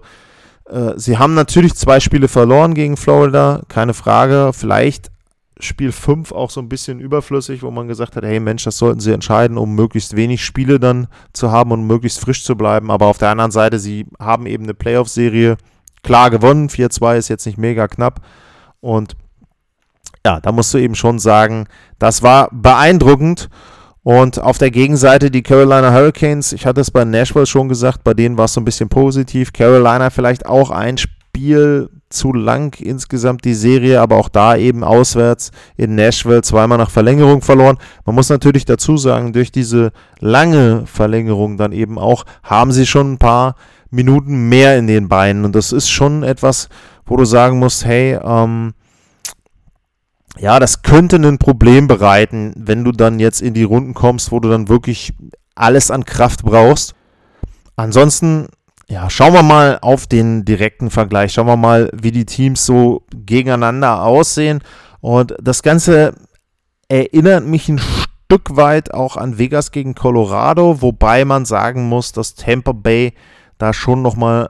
äh, 0.70 0.94
sie 0.96 1.18
haben 1.18 1.34
natürlich 1.34 1.76
zwei 1.76 2.00
Spiele 2.00 2.28
verloren 2.28 2.74
gegen 2.74 2.98
Florida, 2.98 3.62
keine 3.68 3.94
Frage. 3.94 4.52
Vielleicht 4.54 5.12
Spiel 5.60 5.92
5 5.92 6.32
auch 6.32 6.50
so 6.50 6.60
ein 6.60 6.70
bisschen 6.70 7.00
überflüssig, 7.00 7.64
wo 7.64 7.72
man 7.72 7.88
gesagt 7.88 8.16
hat, 8.16 8.24
hey 8.24 8.40
Mensch, 8.40 8.64
das 8.64 8.78
sollten 8.78 9.00
sie 9.00 9.12
entscheiden, 9.12 9.58
um 9.58 9.76
möglichst 9.76 10.16
wenig 10.16 10.44
Spiele 10.44 10.80
dann 10.80 11.08
zu 11.34 11.52
haben 11.52 11.72
und 11.72 11.86
möglichst 11.86 12.20
frisch 12.20 12.44
zu 12.44 12.56
bleiben. 12.56 12.92
Aber 12.92 13.08
auf 13.08 13.18
der 13.18 13.30
anderen 13.30 13.52
Seite, 13.52 13.80
sie 13.80 14.06
haben 14.20 14.46
eben 14.46 14.64
eine 14.64 14.74
Playoff-Serie 14.74 15.58
klar 16.04 16.30
gewonnen. 16.30 16.70
4-2 16.70 17.18
ist 17.18 17.30
jetzt 17.30 17.46
nicht 17.46 17.58
mega 17.58 17.88
knapp. 17.88 18.22
Und 18.80 19.16
ja, 20.26 20.40
da 20.40 20.52
musst 20.52 20.74
du 20.74 20.78
eben 20.78 20.96
schon 20.96 21.20
sagen, 21.20 21.68
das 22.00 22.24
war 22.24 22.50
beeindruckend. 22.52 23.50
Und 24.04 24.40
auf 24.40 24.58
der 24.58 24.72
Gegenseite 24.72 25.30
die 25.30 25.44
Carolina 25.44 25.94
Hurricanes, 25.94 26.54
ich 26.54 26.66
hatte 26.66 26.82
es 26.82 26.90
bei 26.90 27.06
Nashville 27.06 27.46
schon 27.46 27.70
gesagt, 27.70 28.04
bei 28.04 28.16
denen 28.16 28.38
war 28.38 28.46
es 28.46 28.54
so 28.54 28.62
ein 28.62 28.66
bisschen 28.66 28.90
positiv. 28.90 29.54
Carolina 29.54 30.10
vielleicht 30.10 30.48
auch 30.48 30.72
ein 30.72 30.98
Spiel 30.98 31.90
zu 32.10 32.34
lang 32.34 32.76
insgesamt 32.80 33.46
die 33.46 33.54
Serie, 33.54 34.02
aber 34.02 34.18
auch 34.18 34.30
da 34.30 34.56
eben 34.56 34.84
auswärts 34.84 35.52
in 35.78 35.96
Nashville 35.96 36.42
zweimal 36.42 36.78
nach 36.78 36.90
Verlängerung 36.90 37.42
verloren. 37.42 37.78
Man 38.06 38.16
muss 38.16 38.30
natürlich 38.30 38.66
dazu 38.66 38.98
sagen, 38.98 39.34
durch 39.34 39.52
diese 39.52 39.92
lange 40.20 40.86
Verlängerung 40.88 41.58
dann 41.58 41.72
eben 41.72 41.98
auch 41.98 42.26
haben 42.44 42.72
sie 42.72 42.86
schon 42.86 43.14
ein 43.14 43.18
paar 43.18 43.56
Minuten 43.92 44.50
mehr 44.50 44.78
in 44.78 44.88
den 44.88 45.08
Beinen. 45.08 45.46
Und 45.46 45.56
das 45.56 45.72
ist 45.72 45.90
schon 45.90 46.24
etwas, 46.24 46.70
wo 47.06 47.18
du 47.18 47.26
sagen 47.26 47.60
musst, 47.60 47.86
hey, 47.86 48.18
ähm, 48.24 48.74
ja, 50.40 50.60
das 50.60 50.82
könnte 50.82 51.18
ein 51.18 51.38
Problem 51.38 51.88
bereiten, 51.88 52.54
wenn 52.56 52.84
du 52.84 52.92
dann 52.92 53.20
jetzt 53.20 53.42
in 53.42 53.54
die 53.54 53.64
Runden 53.64 53.94
kommst, 53.94 54.32
wo 54.32 54.40
du 54.40 54.50
dann 54.50 54.70
wirklich 54.70 55.14
alles 55.56 55.92
an 55.92 56.06
Kraft 56.06 56.44
brauchst. 56.44 56.96
Ansonsten, 57.76 58.48
ja, 58.88 59.10
schauen 59.10 59.34
wir 59.34 59.44
mal 59.44 59.78
auf 59.82 60.08
den 60.08 60.46
direkten 60.46 60.90
Vergleich. 60.90 61.34
Schauen 61.34 61.48
wir 61.48 61.58
mal, 61.58 61.90
wie 61.94 62.12
die 62.12 62.26
Teams 62.26 62.66
so 62.66 63.04
gegeneinander 63.14 64.04
aussehen. 64.04 64.64
Und 65.02 65.36
das 65.42 65.64
Ganze 65.64 66.14
erinnert 66.88 67.46
mich 67.46 67.68
ein 67.68 67.80
Stück 67.80 68.56
weit 68.56 68.94
auch 68.94 69.18
an 69.18 69.38
Vegas 69.38 69.72
gegen 69.72 69.96
Colorado, 69.96 70.82
wobei 70.82 71.26
man 71.26 71.46
sagen 71.46 71.90
muss, 71.90 72.14
dass 72.14 72.36
Tampa 72.36 72.72
Bay 72.72 73.14
da 73.62 73.74
schon 73.74 74.02
nochmal 74.02 74.48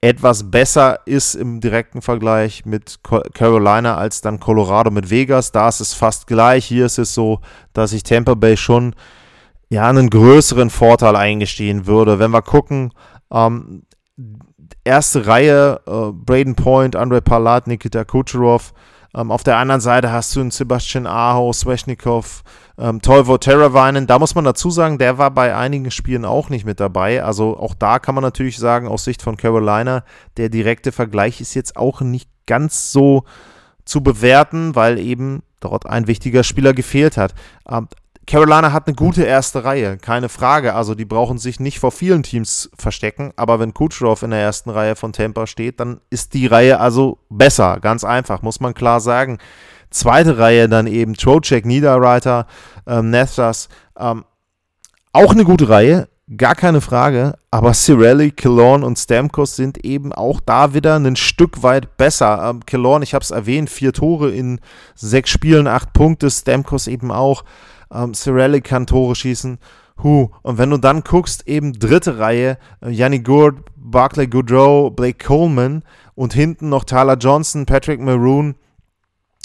etwas 0.00 0.50
besser 0.50 1.00
ist 1.04 1.34
im 1.34 1.60
direkten 1.60 2.00
Vergleich 2.00 2.64
mit 2.64 3.00
Carolina 3.34 3.96
als 3.96 4.22
dann 4.22 4.40
Colorado 4.40 4.90
mit 4.90 5.10
Vegas. 5.10 5.52
Da 5.52 5.68
ist 5.68 5.80
es 5.80 5.92
fast 5.92 6.26
gleich. 6.26 6.64
Hier 6.64 6.86
ist 6.86 6.98
es 6.98 7.12
so, 7.12 7.40
dass 7.74 7.92
ich 7.92 8.02
Tampa 8.02 8.34
Bay 8.34 8.56
schon 8.56 8.94
ja 9.68 9.88
einen 9.88 10.08
größeren 10.08 10.70
Vorteil 10.70 11.16
eingestehen 11.16 11.86
würde. 11.86 12.18
Wenn 12.18 12.30
wir 12.30 12.40
gucken, 12.40 12.92
ähm, 13.30 13.82
erste 14.84 15.26
Reihe, 15.26 15.80
äh, 15.86 16.12
Braden 16.12 16.54
Point, 16.54 16.96
Andre 16.96 17.20
Palat, 17.20 17.66
Nikita 17.66 18.04
Kucherov, 18.04 18.72
ähm, 19.14 19.30
auf 19.30 19.42
der 19.42 19.58
anderen 19.58 19.80
Seite 19.80 20.12
hast 20.12 20.34
du 20.34 20.40
einen 20.40 20.50
Sebastian 20.50 21.06
Aho, 21.06 21.52
Sveshnikov, 21.52 22.42
ähm, 22.80 23.02
Tolvo 23.02 23.38
Teravainen. 23.38 24.06
Da 24.06 24.18
muss 24.18 24.34
man 24.34 24.44
dazu 24.44 24.70
sagen, 24.70 24.98
der 24.98 25.18
war 25.18 25.30
bei 25.30 25.54
einigen 25.54 25.90
Spielen 25.90 26.24
auch 26.24 26.48
nicht 26.48 26.64
mit 26.64 26.80
dabei. 26.80 27.22
Also 27.22 27.56
auch 27.56 27.74
da 27.74 27.98
kann 27.98 28.14
man 28.14 28.22
natürlich 28.22 28.58
sagen, 28.58 28.88
aus 28.88 29.04
Sicht 29.04 29.22
von 29.22 29.36
Carolina, 29.36 30.04
der 30.36 30.48
direkte 30.48 30.90
Vergleich 30.90 31.40
ist 31.40 31.54
jetzt 31.54 31.76
auch 31.76 32.00
nicht 32.00 32.28
ganz 32.46 32.90
so 32.90 33.24
zu 33.84 34.02
bewerten, 34.02 34.74
weil 34.74 34.98
eben 34.98 35.42
dort 35.60 35.86
ein 35.86 36.06
wichtiger 36.06 36.42
Spieler 36.42 36.72
gefehlt 36.72 37.16
hat. 37.16 37.34
Ähm, 37.68 37.88
Carolina 38.26 38.72
hat 38.72 38.86
eine 38.86 38.94
gute 38.94 39.24
erste 39.24 39.64
Reihe, 39.64 39.96
keine 39.96 40.28
Frage. 40.28 40.74
Also 40.74 40.94
die 40.94 41.04
brauchen 41.04 41.38
sich 41.38 41.58
nicht 41.58 41.80
vor 41.80 41.90
vielen 41.90 42.22
Teams 42.22 42.70
verstecken. 42.78 43.32
Aber 43.36 43.58
wenn 43.58 43.74
Kucherov 43.74 44.22
in 44.22 44.30
der 44.30 44.40
ersten 44.40 44.70
Reihe 44.70 44.94
von 44.94 45.12
Tampa 45.12 45.46
steht, 45.46 45.80
dann 45.80 46.00
ist 46.10 46.32
die 46.34 46.46
Reihe 46.46 46.78
also 46.78 47.18
besser. 47.28 47.78
Ganz 47.80 48.04
einfach, 48.04 48.42
muss 48.42 48.60
man 48.60 48.72
klar 48.72 49.00
sagen. 49.00 49.38
Zweite 49.90 50.38
Reihe 50.38 50.68
dann 50.68 50.86
eben 50.86 51.14
Trocek, 51.14 51.66
Niederreiter, 51.66 52.46
ähm, 52.86 53.10
Nethas. 53.10 53.68
Ähm, 53.98 54.24
auch 55.12 55.32
eine 55.32 55.44
gute 55.44 55.68
Reihe, 55.68 56.08
gar 56.36 56.54
keine 56.54 56.80
Frage. 56.80 57.34
Aber 57.50 57.74
Cirelli, 57.74 58.30
Killorn 58.30 58.84
und 58.84 58.98
Stamkos 58.98 59.56
sind 59.56 59.84
eben 59.84 60.12
auch 60.12 60.40
da 60.40 60.74
wieder 60.74 60.96
ein 60.96 61.16
Stück 61.16 61.62
weit 61.62 61.96
besser. 61.96 62.48
Ähm, 62.48 62.64
Killorn, 62.64 63.02
ich 63.02 63.14
habe 63.14 63.24
es 63.24 63.32
erwähnt, 63.32 63.70
vier 63.70 63.92
Tore 63.92 64.30
in 64.30 64.60
sechs 64.94 65.30
Spielen, 65.30 65.66
acht 65.66 65.92
Punkte. 65.92 66.30
Stamkos 66.30 66.86
eben 66.86 67.10
auch. 67.10 67.44
Ähm, 67.92 68.14
Cirelli 68.14 68.60
kann 68.60 68.86
Tore 68.86 69.16
schießen. 69.16 69.58
Huh. 70.02 70.28
Und 70.42 70.58
wenn 70.58 70.70
du 70.70 70.78
dann 70.78 71.02
guckst, 71.02 71.46
eben 71.46 71.72
dritte 71.72 72.18
Reihe, 72.18 72.58
äh, 72.80 72.90
Yanni 72.90 73.18
Gourde, 73.18 73.62
Barclay 73.76 74.28
Goodrow, 74.28 74.94
Blake 74.94 75.24
Coleman 75.24 75.82
und 76.14 76.32
hinten 76.32 76.68
noch 76.68 76.84
Tyler 76.84 77.16
Johnson, 77.16 77.66
Patrick 77.66 78.00
Maroon, 78.00 78.54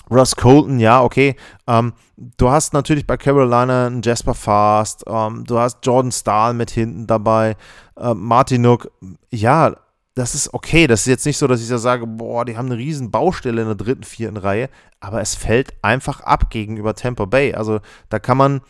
Russ 0.10 0.36
Colton, 0.36 0.80
ja, 0.80 1.02
okay. 1.02 1.36
Ähm, 1.68 1.94
du 2.16 2.50
hast 2.50 2.74
natürlich 2.74 3.08
bei 3.08 3.18
Carolina 3.18 3.88
einen 3.88 4.02
Jasper 4.02 4.34
Fast, 4.34 5.04
ähm, 5.08 5.44
du 5.46 5.58
hast 5.60 5.86
Jordan 5.86 6.12
Stahl 6.12 6.54
mit 6.54 6.72
hinten 6.72 7.08
dabei, 7.08 7.56
äh, 7.98 8.14
Martin 8.14 8.62
Nook, 8.62 8.92
ja, 9.32 9.76
das 10.16 10.34
ist 10.34 10.54
okay. 10.54 10.88
Das 10.88 11.02
ist 11.02 11.08
jetzt 11.08 11.26
nicht 11.26 11.38
so, 11.38 11.46
dass 11.46 11.62
ich 11.62 11.68
da 11.68 11.78
sage, 11.78 12.08
boah, 12.08 12.46
die 12.46 12.58
haben 12.58 12.68
eine 12.68 12.78
riesen 12.78 13.12
Baustelle 13.12 13.62
in 13.62 13.68
der 13.68 13.76
dritten, 13.76 14.04
vierten 14.04 14.38
Reihe, 14.38 14.70
aber 15.02 15.22
es 15.22 15.36
fällt 15.36 15.74
einfach 15.84 16.22
ab 16.22 16.50
gegenüber 16.50 16.96
Tampa 16.96 17.26
Bay. 17.26 17.54
Also 17.54 17.82
da 18.10 18.18
kann 18.18 18.38
man, 18.38 18.62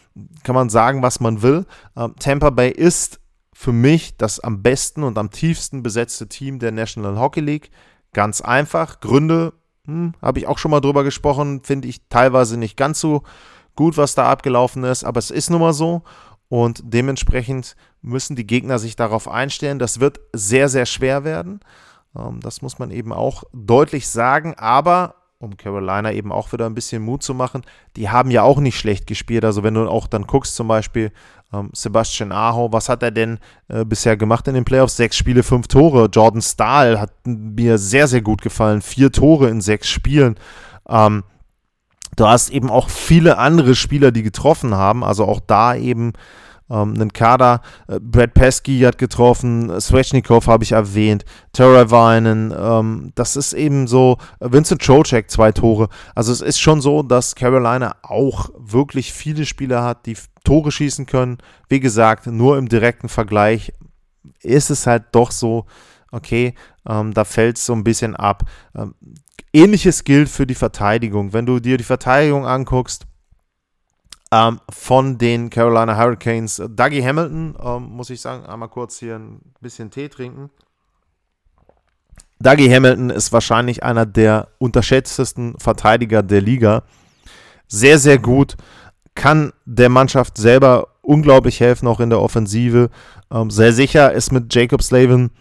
kann 0.43 0.55
man 0.55 0.69
sagen, 0.69 1.03
was 1.03 1.19
man 1.19 1.43
will. 1.43 1.65
Ähm, 1.95 2.15
Tampa 2.19 2.49
Bay 2.49 2.71
ist 2.71 3.19
für 3.53 3.71
mich 3.71 4.17
das 4.17 4.39
am 4.39 4.63
besten 4.63 5.03
und 5.03 5.17
am 5.17 5.29
tiefsten 5.29 5.83
besetzte 5.83 6.27
Team 6.27 6.60
der 6.60 6.71
National 6.71 7.17
Hockey 7.19 7.41
League. 7.41 7.69
Ganz 8.12 8.41
einfach. 8.41 8.99
Gründe, 8.99 9.53
hm, 9.86 10.13
habe 10.21 10.39
ich 10.39 10.48
auch 10.48 10.58
schon 10.58 10.71
mal 10.71 10.82
drüber 10.82 11.04
gesprochen, 11.04 11.62
finde 11.63 11.88
ich 11.88 12.02
teilweise 12.10 12.58
nicht 12.58 12.78
ganz 12.78 13.00
so 13.00 13.24
gut, 13.76 13.98
was 13.98 14.15
da 14.15 14.30
abgelaufen 14.30 14.84
ist, 14.84 15.04
aber 15.04 15.19
es 15.19 15.32
ist 15.32 15.50
nun 15.50 15.62
mal 15.62 15.74
so. 15.74 16.04
Und 16.48 16.82
dementsprechend 16.84 17.76
müssen 18.02 18.36
die 18.36 18.45
Gegner 18.45 18.80
sich 18.80 18.95
darauf 18.95 19.28
einstellen. 19.28 19.80
Das 19.80 20.00
wird 20.00 20.19
sehr, 20.32 20.69
sehr 20.69 20.86
schwer 20.86 21.24
werden. 21.24 21.60
Ähm, 22.15 22.39
das 22.39 22.62
muss 22.62 22.80
man 22.80 22.91
eben 22.91 23.12
auch 23.12 23.43
deutlich 23.52 24.08
sagen. 24.08 24.54
Aber 24.56 25.15
um 25.39 25.58
Carolina 25.58 26.12
eben 26.12 26.32
auch 26.32 26.54
wieder 26.54 26.65
ein 26.65 26.76
bisschen 26.76 27.02
Mut 27.02 27.24
zu 27.24 27.34
machen, 27.34 27.63
die 27.95 28.10
haben 28.10 28.32
ja 28.32 28.43
auch 28.43 28.60
nicht 28.60 28.78
schlecht 28.78 29.08
gespielt. 29.08 29.43
Also 29.43 29.63
wenn 29.63 29.74
du 29.74 29.89
auch 29.89 30.08
dann 30.08 30.28
guckst, 30.28 30.56
zum 30.56 30.67
Beispiel 30.67 31.12
Sebastian 31.73 32.31
Aho, 32.31 32.71
was 32.71 32.89
hat 32.89 33.03
er 33.03 33.11
denn 33.11 33.39
äh, 33.67 33.85
bisher 33.85 34.17
gemacht 34.17 34.47
in 34.47 34.53
den 34.53 34.65
Playoffs? 34.65 34.97
Sechs 34.97 35.17
Spiele, 35.17 35.43
fünf 35.43 35.67
Tore. 35.67 36.09
Jordan 36.11 36.41
Stahl 36.41 36.99
hat 36.99 37.11
mir 37.25 37.77
sehr, 37.77 38.07
sehr 38.07 38.21
gut 38.21 38.41
gefallen. 38.41 38.81
Vier 38.81 39.11
Tore 39.11 39.49
in 39.49 39.61
sechs 39.61 39.89
Spielen. 39.89 40.35
Ähm, 40.87 41.23
Du 42.15 42.27
hast 42.27 42.49
eben 42.49 42.69
auch 42.69 42.89
viele 42.89 43.37
andere 43.37 43.75
Spieler, 43.75 44.11
die 44.11 44.23
getroffen 44.23 44.75
haben, 44.75 45.03
also 45.03 45.25
auch 45.25 45.41
da 45.41 45.75
eben 45.75 46.13
ähm, 46.69 46.93
einen 46.93 47.13
Kader. 47.13 47.62
Äh, 47.88 47.99
Brad 47.99 48.34
Pesky 48.34 48.80
hat 48.82 48.97
getroffen, 48.97 49.80
Svechnikov 49.80 50.47
habe 50.47 50.63
ich 50.63 50.71
erwähnt, 50.71 51.25
Teravainen, 51.54 52.54
ähm, 52.58 53.12
das 53.15 53.36
ist 53.36 53.54
eben 53.54 53.88
so, 53.88 54.17
Vincent 54.39 54.82
Trocek 54.82 55.30
zwei 55.30 55.51
Tore. 55.51 55.89
Also 56.15 56.32
es 56.32 56.41
ist 56.41 56.60
schon 56.60 56.82
so, 56.82 57.04
dass 57.04 57.36
Carolina 57.36 57.95
auch 58.01 58.49
wirklich 58.58 59.13
viele 59.13 59.45
Spieler 59.45 59.84
hat, 59.84 60.06
die 60.06 60.17
Tore 60.43 60.71
schießen 60.71 61.06
können. 61.06 61.38
Wie 61.69 61.80
gesagt, 61.80 62.28
nur 62.28 62.58
im 62.58 62.69
direkten 62.69 63.10
Vergleich 63.10 63.73
ist 64.41 64.69
es 64.69 64.88
halt 64.88 65.04
doch 65.12 65.32
so, 65.32 65.65
okay, 66.12 66.56
ähm, 66.88 67.13
da 67.13 67.25
fällt 67.25 67.58
es 67.58 67.65
so 67.65 67.73
ein 67.73 67.84
bisschen 67.84 68.15
ab. 68.15 68.43
Ähm, 68.75 68.95
Ähnliches 69.54 70.04
gilt 70.04 70.30
für 70.30 70.45
die 70.45 70.56
Verteidigung. 70.56 71.32
Wenn 71.32 71.45
du 71.45 71.60
dir 71.60 71.78
die 71.78 71.84
Verteidigung 71.84 72.45
anguckst 72.45 73.08
ähm, 74.31 74.59
von 74.69 75.17
den 75.17 75.49
Carolina 75.49 75.97
Hurricanes, 75.97 76.59
äh, 76.59 76.69
Dougie 76.69 77.03
Hamilton, 77.03 77.55
ähm, 77.63 77.83
muss 77.83 78.09
ich 78.09 78.21
sagen, 78.21 78.45
einmal 78.45 78.69
kurz 78.69 78.99
hier 78.99 79.15
ein 79.15 79.41
bisschen 79.61 79.91
Tee 79.91 80.09
trinken. 80.09 80.49
Dougie 82.39 82.73
Hamilton 82.73 83.09
ist 83.09 83.31
wahrscheinlich 83.31 83.83
einer 83.83 84.05
der 84.05 84.49
unterschätztesten 84.57 85.57
Verteidiger 85.57 86.21
der 86.21 86.41
Liga. 86.41 86.83
Sehr, 87.67 87.97
sehr 87.97 88.17
gut. 88.17 88.55
Kann 89.15 89.53
der 89.65 89.89
Mannschaft 89.89 90.38
selber 90.38 90.89
unglaublich 91.01 91.59
helfen, 91.59 91.88
auch 91.88 91.99
in 91.99 92.09
der 92.09 92.19
Offensive. 92.19 92.89
Ähm, 93.31 93.49
sehr 93.49 93.73
sicher 93.73 94.11
ist 94.11 94.31
mit 94.31 94.53
Jacob 94.53 94.83
Slavin 94.83 95.31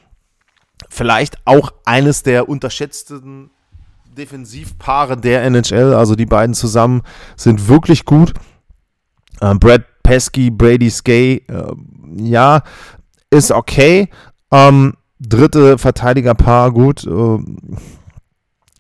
vielleicht 0.88 1.38
auch 1.44 1.72
eines 1.84 2.22
der 2.22 2.48
unterschätzten 2.48 3.50
Defensivpaare 4.16 5.16
der 5.16 5.42
NHL, 5.42 5.92
also 5.94 6.14
die 6.14 6.26
beiden 6.26 6.54
zusammen, 6.54 7.02
sind 7.36 7.68
wirklich 7.68 8.04
gut. 8.04 8.32
Ähm, 9.40 9.58
Brad 9.58 9.84
Pesky, 10.02 10.50
Brady 10.50 10.90
Skay, 10.90 11.42
äh, 11.48 11.72
ja, 12.16 12.62
ist 13.30 13.50
okay. 13.50 14.08
Ähm, 14.52 14.94
dritte 15.18 15.78
Verteidigerpaar, 15.78 16.72
gut. 16.72 17.06
Äh, 17.06 17.38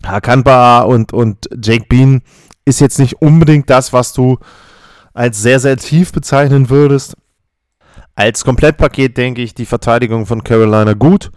Hakanba 0.04 0.82
und, 0.82 1.12
und 1.12 1.48
Jake 1.62 1.86
Bean 1.88 2.22
ist 2.64 2.80
jetzt 2.80 2.98
nicht 2.98 3.20
unbedingt 3.22 3.70
das, 3.70 3.92
was 3.92 4.12
du 4.12 4.38
als 5.12 5.40
sehr, 5.40 5.60
sehr 5.60 5.76
tief 5.76 6.12
bezeichnen 6.12 6.70
würdest. 6.70 7.16
Als 8.14 8.44
Komplettpaket 8.44 9.16
denke 9.16 9.42
ich 9.42 9.54
die 9.54 9.66
Verteidigung 9.66 10.26
von 10.26 10.44
Carolina 10.44 10.92
gut. 10.92 11.30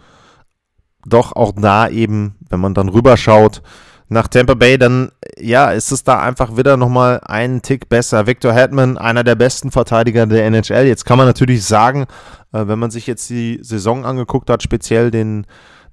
Doch 1.06 1.32
auch 1.32 1.52
da 1.56 1.88
eben, 1.88 2.36
wenn 2.50 2.60
man 2.60 2.74
dann 2.74 2.88
rüberschaut, 2.88 3.62
nach 4.08 4.28
Tampa 4.28 4.54
Bay, 4.54 4.78
dann 4.78 5.10
ja, 5.38 5.70
ist 5.70 5.92
es 5.92 6.02
da 6.02 6.20
einfach 6.20 6.56
wieder 6.56 6.76
nochmal 6.76 7.20
einen 7.24 7.62
Tick 7.62 7.88
besser. 7.88 8.26
Victor 8.26 8.52
Hetman, 8.52 8.96
einer 8.96 9.24
der 9.24 9.34
besten 9.34 9.70
Verteidiger 9.70 10.26
der 10.26 10.46
NHL. 10.46 10.86
Jetzt 10.86 11.04
kann 11.04 11.18
man 11.18 11.26
natürlich 11.26 11.64
sagen, 11.64 12.06
äh, 12.52 12.66
wenn 12.66 12.78
man 12.78 12.90
sich 12.90 13.06
jetzt 13.06 13.28
die 13.30 13.58
Saison 13.62 14.04
angeguckt 14.04 14.50
hat, 14.50 14.62
speziell 14.62 15.10
den 15.10 15.46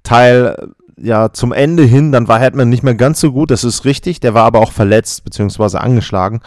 Teil 0.04 0.56
äh, 0.98 1.08
ja 1.08 1.34
zum 1.34 1.52
Ende 1.52 1.84
hin, 1.84 2.12
dann 2.12 2.28
war 2.28 2.40
Hetman 2.40 2.70
nicht 2.70 2.84
mehr 2.84 2.96
ganz 2.96 3.20
so 3.20 3.34
gut, 3.34 3.52
das 3.52 3.64
ist 3.64 3.84
richtig. 3.84 4.22
Der 4.22 4.34
war 4.34 4.46
aber 4.46 4.60
auch 4.60 4.72
verletzt 4.72 5.24
bzw. 5.26 5.78
angeschlagen. 5.78 6.42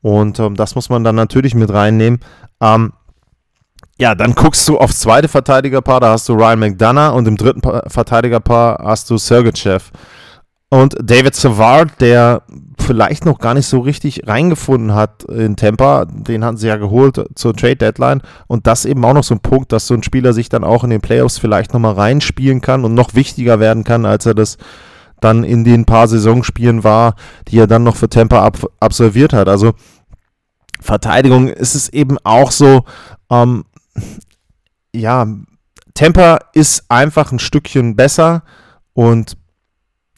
Und 0.00 0.40
ähm, 0.40 0.56
das 0.56 0.74
muss 0.74 0.88
man 0.88 1.04
dann 1.04 1.14
natürlich 1.14 1.54
mit 1.54 1.72
reinnehmen. 1.72 2.20
Ähm, 2.60 2.92
ja, 3.98 4.14
dann 4.14 4.34
guckst 4.34 4.66
du 4.68 4.78
aufs 4.78 5.00
zweite 5.00 5.28
Verteidigerpaar, 5.28 6.00
da 6.00 6.10
hast 6.10 6.28
du 6.28 6.32
Ryan 6.32 6.58
McDonough 6.58 7.14
und 7.14 7.28
im 7.28 7.36
dritten 7.36 7.60
Verteidigerpaar 7.88 8.82
hast 8.82 9.10
du 9.10 9.18
Sergachev. 9.18 9.92
Und 10.72 10.96
David 11.02 11.34
Savard, 11.34 12.00
der 12.00 12.44
vielleicht 12.78 13.26
noch 13.26 13.38
gar 13.38 13.52
nicht 13.52 13.66
so 13.66 13.80
richtig 13.80 14.26
reingefunden 14.26 14.94
hat 14.94 15.22
in 15.24 15.54
Tampa, 15.54 16.06
den 16.06 16.42
hatten 16.42 16.56
sie 16.56 16.68
ja 16.68 16.76
geholt 16.76 17.22
zur 17.34 17.52
Trade 17.52 17.76
Deadline. 17.76 18.22
Und 18.46 18.66
das 18.66 18.86
eben 18.86 19.04
auch 19.04 19.12
noch 19.12 19.22
so 19.22 19.34
ein 19.34 19.40
Punkt, 19.40 19.70
dass 19.70 19.86
so 19.86 19.92
ein 19.92 20.02
Spieler 20.02 20.32
sich 20.32 20.48
dann 20.48 20.64
auch 20.64 20.82
in 20.82 20.88
den 20.88 21.02
Playoffs 21.02 21.36
vielleicht 21.36 21.74
nochmal 21.74 21.92
reinspielen 21.92 22.62
kann 22.62 22.86
und 22.86 22.94
noch 22.94 23.14
wichtiger 23.14 23.60
werden 23.60 23.84
kann, 23.84 24.06
als 24.06 24.24
er 24.24 24.32
das 24.32 24.56
dann 25.20 25.44
in 25.44 25.62
den 25.62 25.84
paar 25.84 26.08
Saisonspielen 26.08 26.84
war, 26.84 27.16
die 27.48 27.58
er 27.58 27.66
dann 27.66 27.82
noch 27.82 27.96
für 27.96 28.08
Tampa 28.08 28.42
ab 28.42 28.66
absolviert 28.80 29.34
hat. 29.34 29.50
Also 29.50 29.74
Verteidigung 30.80 31.48
ist 31.48 31.74
es 31.74 31.90
eben 31.90 32.16
auch 32.24 32.50
so, 32.50 32.86
ähm, 33.30 33.66
ja, 34.94 35.26
Tampa 35.92 36.38
ist 36.54 36.86
einfach 36.88 37.30
ein 37.30 37.40
Stückchen 37.40 37.94
besser 37.94 38.42
und 38.94 39.36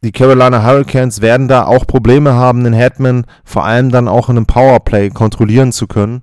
die 0.04 0.12
Carolina 0.12 0.62
Hurricanes 0.62 1.22
werden 1.22 1.48
da 1.48 1.64
auch 1.64 1.86
Probleme 1.86 2.34
haben, 2.34 2.62
den 2.62 2.74
Headman 2.74 3.24
vor 3.42 3.64
allem 3.64 3.90
dann 3.90 4.06
auch 4.06 4.28
in 4.28 4.36
einem 4.36 4.44
Powerplay 4.44 5.08
kontrollieren 5.08 5.72
zu 5.72 5.86
können. 5.86 6.22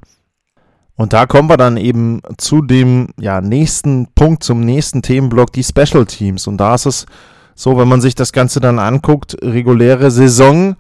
Und 0.96 1.14
da 1.14 1.26
kommen 1.26 1.50
wir 1.50 1.58
dann 1.58 1.78
eben 1.78 2.22
zu 2.38 2.62
dem 2.62 3.08
ja, 3.20 3.42
nächsten 3.42 4.08
Punkt, 4.14 4.44
zum 4.44 4.62
nächsten 4.62 5.02
Themenblock, 5.02 5.52
die 5.52 5.64
Special 5.64 6.06
Teams. 6.06 6.46
Und 6.46 6.58
da 6.58 6.76
ist 6.76 6.86
es 6.86 7.06
so, 7.56 7.76
wenn 7.80 7.88
man 7.88 8.02
sich 8.02 8.14
das 8.14 8.34
Ganze 8.34 8.60
dann 8.60 8.78
anguckt, 8.78 9.36
reguläre 9.42 10.12
Saison, 10.12 10.76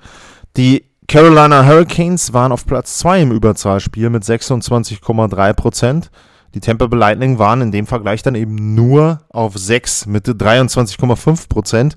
die 0.55 0.85
Carolina 1.07 1.65
Hurricanes 1.65 2.33
waren 2.33 2.51
auf 2.51 2.67
Platz 2.67 2.99
2 2.99 3.23
im 3.23 3.31
Überzahlspiel 3.31 4.11
mit 4.11 4.23
26,3 4.23 5.53
Prozent. 5.53 6.11
Die 6.53 6.59
Tampa 6.59 6.85
Bay 6.85 6.99
Lightning 6.99 7.39
waren 7.39 7.61
in 7.61 7.71
dem 7.71 7.87
Vergleich 7.87 8.21
dann 8.21 8.35
eben 8.35 8.75
nur 8.75 9.21
auf 9.29 9.57
6 9.57 10.05
mit 10.05 10.27
23,5 10.27 11.49
Prozent. 11.49 11.95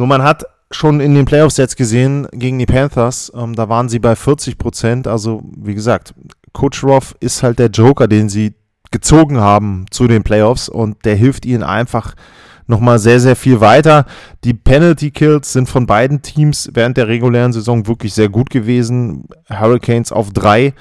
Nur 0.00 0.06
man 0.06 0.22
hat 0.22 0.46
schon 0.70 0.98
in 0.98 1.14
den 1.14 1.26
Playoffs 1.26 1.58
jetzt 1.58 1.76
gesehen 1.76 2.26
gegen 2.32 2.58
die 2.58 2.64
Panthers, 2.64 3.30
ähm, 3.36 3.54
da 3.54 3.68
waren 3.68 3.90
sie 3.90 3.98
bei 3.98 4.16
40 4.16 4.56
Prozent. 4.56 5.06
Also 5.06 5.42
wie 5.54 5.74
gesagt, 5.74 6.14
Kucherov 6.54 7.14
ist 7.20 7.42
halt 7.42 7.58
der 7.58 7.68
Joker, 7.68 8.08
den 8.08 8.30
sie 8.30 8.54
gezogen 8.90 9.40
haben 9.40 9.84
zu 9.90 10.08
den 10.08 10.22
Playoffs 10.22 10.70
und 10.70 11.04
der 11.04 11.16
hilft 11.16 11.44
ihnen 11.44 11.62
einfach 11.62 12.14
nochmal 12.66 12.98
sehr, 12.98 13.20
sehr 13.20 13.36
viel 13.36 13.60
weiter. 13.60 14.06
Die 14.42 14.54
Penalty 14.54 15.10
Kills 15.10 15.52
sind 15.52 15.68
von 15.68 15.84
beiden 15.84 16.22
Teams 16.22 16.70
während 16.72 16.96
der 16.96 17.08
regulären 17.08 17.52
Saison 17.52 17.86
wirklich 17.86 18.14
sehr 18.14 18.30
gut 18.30 18.48
gewesen. 18.48 19.28
Hurricanes 19.50 20.12
auf 20.12 20.30
3 20.30 20.72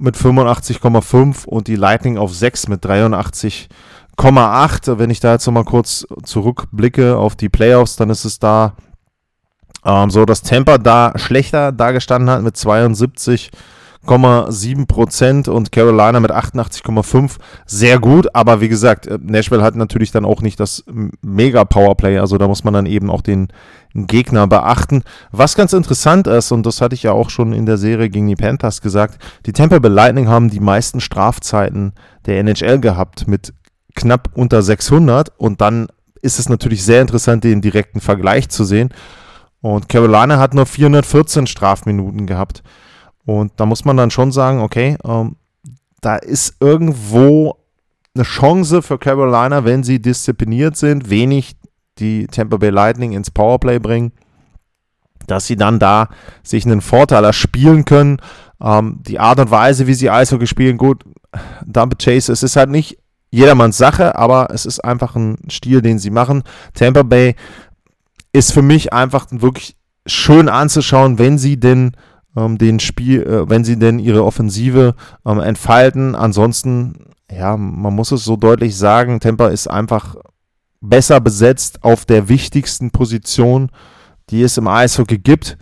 mit 0.00 0.16
85,5 0.16 1.46
und 1.46 1.68
die 1.68 1.76
Lightning 1.76 2.18
auf 2.18 2.34
6 2.34 2.66
mit 2.66 2.84
83,8. 4.20 4.98
Wenn 4.98 5.10
ich 5.10 5.20
da 5.20 5.32
jetzt 5.32 5.46
nochmal 5.46 5.64
kurz 5.64 6.06
zurückblicke 6.24 7.16
auf 7.16 7.36
die 7.36 7.48
Playoffs, 7.48 7.96
dann 7.96 8.10
ist 8.10 8.24
es 8.24 8.38
da 8.38 8.74
ähm, 9.84 10.10
so, 10.10 10.24
dass 10.24 10.42
Tampa 10.42 10.78
da 10.78 11.12
schlechter 11.16 11.72
dargestanden 11.72 12.30
hat 12.30 12.42
mit 12.42 12.56
72. 12.56 13.50
88,7 14.06 14.86
Prozent 14.86 15.48
und 15.48 15.72
Carolina 15.72 16.20
mit 16.20 16.32
88,5 16.32 17.36
sehr 17.66 17.98
gut, 17.98 18.34
aber 18.34 18.60
wie 18.60 18.68
gesagt, 18.68 19.06
äh, 19.06 19.18
Nashville 19.22 19.62
hat 19.62 19.76
natürlich 19.76 20.10
dann 20.10 20.24
auch 20.24 20.40
nicht 20.40 20.58
das 20.58 20.84
mega 21.20 21.64
Powerplay, 21.64 22.18
also 22.18 22.38
da 22.38 22.48
muss 22.48 22.64
man 22.64 22.72
dann 22.72 22.86
eben 22.86 23.10
auch 23.10 23.20
den 23.20 23.48
Gegner 23.92 24.46
beachten. 24.46 25.02
Was 25.32 25.54
ganz 25.54 25.72
interessant 25.72 26.26
ist, 26.26 26.50
und 26.50 26.64
das 26.64 26.80
hatte 26.80 26.94
ich 26.94 27.02
ja 27.02 27.12
auch 27.12 27.28
schon 27.28 27.52
in 27.52 27.66
der 27.66 27.76
Serie 27.76 28.08
gegen 28.08 28.26
die 28.26 28.36
Panthers 28.36 28.80
gesagt, 28.80 29.22
die 29.46 29.52
Tampa 29.52 29.78
Bay 29.78 29.90
Lightning 29.90 30.28
haben 30.28 30.48
die 30.48 30.60
meisten 30.60 31.00
Strafzeiten 31.00 31.92
der 32.26 32.38
NHL 32.40 32.80
gehabt 32.80 33.28
mit 33.28 33.52
knapp 34.00 34.30
unter 34.34 34.62
600 34.62 35.30
und 35.38 35.60
dann 35.60 35.88
ist 36.22 36.38
es 36.38 36.48
natürlich 36.48 36.84
sehr 36.84 37.02
interessant, 37.02 37.44
den 37.44 37.60
direkten 37.60 38.00
Vergleich 38.00 38.48
zu 38.48 38.64
sehen. 38.64 38.90
Und 39.62 39.88
Carolina 39.88 40.38
hat 40.38 40.54
nur 40.54 40.66
414 40.66 41.46
Strafminuten 41.46 42.26
gehabt. 42.26 42.62
Und 43.26 43.52
da 43.56 43.66
muss 43.66 43.84
man 43.84 43.96
dann 43.96 44.10
schon 44.10 44.32
sagen, 44.32 44.60
okay, 44.60 44.96
ähm, 45.04 45.36
da 46.00 46.16
ist 46.16 46.56
irgendwo 46.60 47.56
eine 48.14 48.24
Chance 48.24 48.82
für 48.82 48.98
Carolina, 48.98 49.64
wenn 49.64 49.82
sie 49.82 50.00
diszipliniert 50.00 50.76
sind, 50.76 51.10
wenig 51.10 51.56
die 51.98 52.26
Tampa 52.26 52.56
Bay 52.56 52.70
Lightning 52.70 53.12
ins 53.12 53.30
Powerplay 53.30 53.78
bringen, 53.78 54.12
dass 55.26 55.46
sie 55.46 55.56
dann 55.56 55.78
da 55.78 56.08
sich 56.42 56.64
einen 56.64 56.80
Vorteil 56.80 57.24
erspielen 57.24 57.84
können. 57.84 58.18
Ähm, 58.60 59.00
die 59.02 59.18
Art 59.18 59.38
und 59.38 59.50
Weise, 59.50 59.86
wie 59.86 59.94
sie 59.94 60.10
Eishockey 60.10 60.46
spielen, 60.46 60.78
gut, 60.78 61.04
Dump 61.66 61.98
Chase, 61.98 62.32
es 62.32 62.42
ist 62.42 62.56
halt 62.56 62.70
nicht 62.70 62.98
jedermanns 63.30 63.78
Sache, 63.78 64.16
aber 64.16 64.48
es 64.52 64.66
ist 64.66 64.80
einfach 64.84 65.16
ein 65.16 65.38
Stil, 65.48 65.82
den 65.82 65.98
sie 65.98 66.10
machen. 66.10 66.42
Tampa 66.74 67.02
Bay 67.02 67.36
ist 68.32 68.52
für 68.52 68.62
mich 68.62 68.92
einfach 68.92 69.26
wirklich 69.30 69.76
schön 70.06 70.48
anzuschauen, 70.48 71.18
wenn 71.18 71.38
sie 71.38 71.58
denn 71.58 71.92
ähm, 72.36 72.58
den 72.58 72.80
Spiel, 72.80 73.22
äh, 73.22 73.48
wenn 73.48 73.64
sie 73.64 73.78
denn 73.78 73.98
ihre 73.98 74.24
Offensive 74.24 74.94
ähm, 75.26 75.40
entfalten. 75.40 76.14
Ansonsten, 76.14 77.06
ja, 77.30 77.56
man 77.56 77.94
muss 77.94 78.12
es 78.12 78.24
so 78.24 78.36
deutlich 78.36 78.76
sagen, 78.76 79.20
Tampa 79.20 79.48
ist 79.48 79.68
einfach 79.68 80.16
besser 80.80 81.20
besetzt 81.20 81.84
auf 81.84 82.04
der 82.04 82.28
wichtigsten 82.28 82.90
Position, 82.90 83.70
die 84.30 84.42
es 84.42 84.56
im 84.56 84.68
Eishockey 84.68 85.18
gibt. 85.18 85.58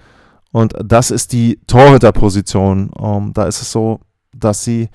Und 0.53 0.75
das 0.83 1.11
ist 1.11 1.33
die 1.33 1.61
Torhüterposition. 1.67 2.91
Ähm, 3.01 3.33
da 3.35 3.47
ist 3.47 3.61
es 3.61 3.73
so, 3.73 4.01
dass 4.35 4.65
sie 4.65 4.89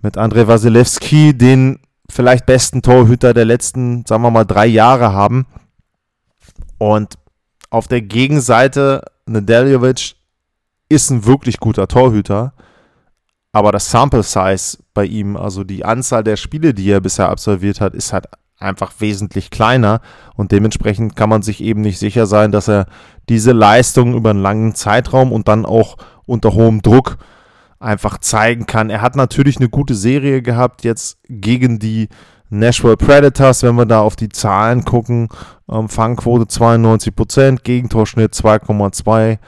mit 0.00 0.16
Andrei 0.16 0.46
Wasilewski 0.46 1.36
den 1.36 1.78
vielleicht 2.10 2.46
besten 2.46 2.82
Torhüter 2.82 3.34
der 3.34 3.44
letzten, 3.44 4.04
sagen 4.06 4.22
wir 4.22 4.30
mal, 4.30 4.44
drei 4.44 4.66
Jahre 4.66 5.12
haben. 5.12 5.46
Und 6.78 7.14
auf 7.70 7.88
der 7.88 8.02
Gegenseite 8.02 9.02
Nedeljovic 9.26 10.14
ist 10.88 11.10
ein 11.10 11.26
wirklich 11.26 11.58
guter 11.58 11.88
Torhüter, 11.88 12.52
aber 13.52 13.72
das 13.72 13.90
Sample 13.90 14.22
Size 14.22 14.78
bei 14.94 15.04
ihm, 15.04 15.36
also 15.36 15.64
die 15.64 15.84
Anzahl 15.84 16.22
der 16.22 16.36
Spiele, 16.36 16.74
die 16.74 16.90
er 16.90 17.00
bisher 17.00 17.28
absolviert 17.28 17.80
hat, 17.80 17.94
ist 17.94 18.12
halt 18.12 18.26
einfach 18.58 18.92
wesentlich 18.98 19.50
kleiner 19.50 20.00
und 20.34 20.52
dementsprechend 20.52 21.16
kann 21.16 21.28
man 21.28 21.42
sich 21.42 21.62
eben 21.62 21.80
nicht 21.80 21.98
sicher 21.98 22.26
sein, 22.26 22.52
dass 22.52 22.68
er 22.68 22.86
diese 23.28 23.52
Leistung 23.52 24.14
über 24.14 24.30
einen 24.30 24.42
langen 24.42 24.74
Zeitraum 24.74 25.32
und 25.32 25.48
dann 25.48 25.66
auch 25.66 25.96
unter 26.24 26.54
hohem 26.54 26.82
Druck 26.82 27.18
einfach 27.78 28.18
zeigen 28.18 28.66
kann. 28.66 28.90
Er 28.90 29.02
hat 29.02 29.16
natürlich 29.16 29.58
eine 29.58 29.68
gute 29.68 29.94
Serie 29.94 30.42
gehabt 30.42 30.84
jetzt 30.84 31.18
gegen 31.28 31.78
die 31.78 32.08
Nashville 32.48 32.96
Predators, 32.96 33.62
wenn 33.62 33.74
wir 33.74 33.86
da 33.86 34.00
auf 34.00 34.16
die 34.16 34.28
Zahlen 34.28 34.84
gucken. 34.84 35.28
Ähm, 35.68 35.88
Fangquote 35.88 36.44
92%, 36.44 37.62
Gegentorschnitt 37.62 38.34
2,2 38.34 39.38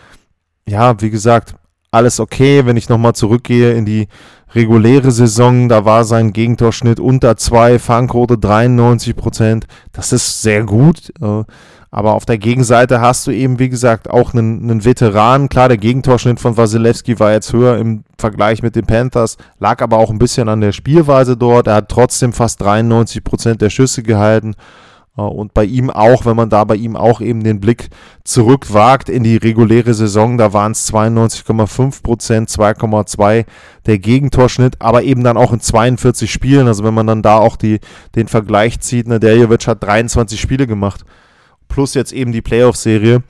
ja, 0.69 1.01
wie 1.01 1.11
gesagt, 1.11 1.55
alles 1.91 2.21
okay. 2.21 2.67
Wenn 2.67 2.77
ich 2.77 2.89
nochmal 2.89 3.15
zurückgehe 3.15 3.73
in 3.73 3.85
die 3.85 4.09
reguläre 4.55 5.11
Saison, 5.11 5.69
da 5.69 5.85
war 5.85 6.05
sein 6.05 6.33
Gegentorschnitt 6.33 7.01
unter 7.01 7.37
2, 7.37 7.79
Fangquote 7.79 8.39
93 8.39 9.17
Prozent. 9.17 9.67
Das 9.93 10.13
ist 10.13 10.43
sehr 10.43 10.65
gut. 10.65 11.13
Äh, 11.21 11.45
aber 11.91 12.15
auf 12.15 12.27
der 12.27 12.37
Gegenseite 12.37 13.01
hast 13.01 13.27
du 13.27 13.31
eben, 13.31 13.59
wie 13.59 13.71
gesagt, 13.71 14.11
auch 14.11 14.35
einen, 14.35 14.63
einen 14.63 14.85
Veteran. 14.85 15.49
Klar, 15.49 15.69
der 15.69 15.79
Gegentorschnitt 15.79 16.39
von 16.39 16.57
Wasilewski 16.57 17.19
war 17.19 17.33
jetzt 17.33 17.53
höher 17.53 17.79
im 17.79 18.05
Vergleich 18.19 18.63
mit 18.63 18.77
den 18.77 18.85
Panthers, 18.85 19.39
lag 19.59 19.81
aber 19.81 19.97
auch 19.97 20.11
ein 20.11 20.19
bisschen 20.19 20.49
an 20.51 20.61
der 20.61 20.73
Spielweise 20.73 21.37
dort. 21.37 21.67
Er 21.67 21.77
hat 21.77 21.89
trotzdem 21.89 22.35
fast 22.35 22.61
93 22.61 23.25
Prozent 23.25 23.63
der 23.63 23.71
Schüsse 23.71 24.03
gehalten. 24.03 24.55
Äh, 25.17 25.23
und 25.23 25.53
bei 25.55 25.65
ihm 25.65 25.91
auch, 25.91 26.25
wenn 26.25 26.37
man 26.37 26.51
da 26.51 26.65
bei 26.65 26.77
ihm 26.77 26.95
auch 26.95 27.21
eben 27.21 27.43
den 27.43 27.61
Blick 27.61 27.89
zurückwagt 28.25 29.09
in 29.09 29.25
die 29.25 29.37
reguläre 29.37 29.95
Saison, 29.95 30.39
da 30.39 30.53
waren 30.53 30.73
es 30.73 30.93
92,5 30.93 32.03
Prozent, 32.03 32.51
2,2 32.51 33.47
der 33.87 33.99
Gegentorschnitt, 33.99 34.77
aber 34.81 35.03
eben 35.03 35.25
dann 35.25 35.37
auch 35.37 35.53
in 35.53 35.61
42 35.61 36.31
Spielen. 36.31 36.69
Also 36.69 36.85
wenn 36.85 36.95
man 36.95 37.07
dann 37.07 37.23
da 37.23 37.39
auch 37.39 37.57
die, 37.57 37.81
den 38.15 38.29
Vergleich 38.29 38.81
zieht, 38.81 39.09
ne, 39.09 39.19
Derjovic 39.21 39.67
hat 39.67 39.83
23 39.83 40.41
Spiele 40.41 40.67
gemacht, 40.67 41.05
plus 41.69 41.95
jetzt 41.95 42.13
eben 42.13 42.33
die 42.33 42.43
Playoff-Serie. 42.43 43.23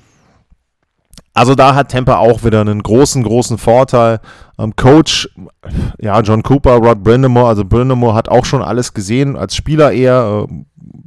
Also 1.35 1.55
da 1.55 1.75
hat 1.75 1.93
Tampa 1.93 2.17
auch 2.17 2.43
wieder 2.43 2.61
einen 2.61 2.83
großen, 2.83 3.23
großen 3.23 3.59
Vorteil. 3.59 4.21
Ähm, 4.59 4.75
Coach, 4.75 5.29
ja, 6.01 6.21
John 6.21 6.43
Cooper, 6.43 6.77
Rod 6.79 7.05
Brindamore, 7.05 7.49
also 7.49 7.65
Brindamore 7.65 8.15
hat 8.15 8.29
auch 8.29 8.45
schon 8.45 8.63
alles 8.63 8.93
gesehen, 8.93 9.37
als 9.37 9.55
Spieler 9.55 9.93
eher, 9.93 10.47
äh, 10.49 10.55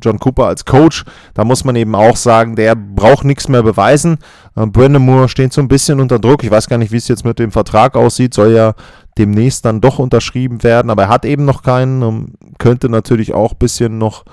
John 0.02 0.20
Cooper 0.20 0.46
als 0.46 0.66
Coach, 0.66 1.04
da 1.34 1.44
muss 1.44 1.64
man 1.64 1.76
eben 1.76 1.96
auch 1.96 2.16
sagen, 2.16 2.56
der 2.56 2.76
braucht 2.76 3.26
nichts 3.26 3.48
mehr 3.48 3.62
beweisen. 3.62 4.20
Äh, 4.56 4.68
Brandon 4.68 5.04
Moore 5.04 5.30
steht 5.30 5.54
so 5.54 5.62
ein 5.62 5.68
bisschen 5.68 6.00
unter 6.00 6.18
Druck. 6.18 6.44
Ich 6.44 6.52
weiß 6.52 6.68
gar 6.68 6.78
nicht, 6.78 6.92
wie 6.92 6.98
es 6.98 7.08
jetzt 7.08 7.26
mit 7.26 7.40
dem 7.40 7.52
Vertrag 7.52 7.96
aussieht. 7.96 8.34
Soll 8.34 8.54
ja 8.54 8.74
demnächst 9.18 9.66
dann 9.66 9.82
doch 9.82 10.00
unterschrieben 10.00 10.64
werden, 10.64 10.90
aber 10.90 11.04
er 11.04 11.10
hat 11.10 11.26
eben 11.26 11.46
noch 11.46 11.62
keinen. 11.62 12.02
Ähm, 12.02 12.34
könnte 12.58 12.90
natürlich 12.90 13.34
auch 13.34 13.52
ein 13.52 13.60
bisschen 13.60 13.98
noch 13.98 14.24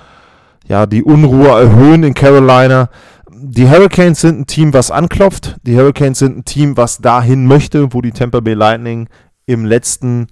ja, 0.69 0.87
die 0.87 1.03
Unruhe 1.03 1.49
erhöhen 1.49 2.05
in 2.05 2.15
Carolina. 2.15 2.91
Die 3.31 3.69
Hurricanes 3.69 4.21
sind 4.21 4.41
ein 4.41 4.47
Team, 4.47 4.75
was 4.75 4.91
anklopft. 4.91 5.57
Die 5.63 5.77
Hurricanes 5.77 6.19
sind 6.19 6.39
ein 6.39 6.45
Team, 6.45 6.77
was 6.77 6.99
dahin 6.99 7.47
möchte, 7.47 7.93
wo 7.93 8.03
die 8.03 8.13
Tampa 8.13 8.41
Bay 8.41 8.55
Lightning 8.55 9.09
im 9.47 9.65
letzten, 9.65 10.27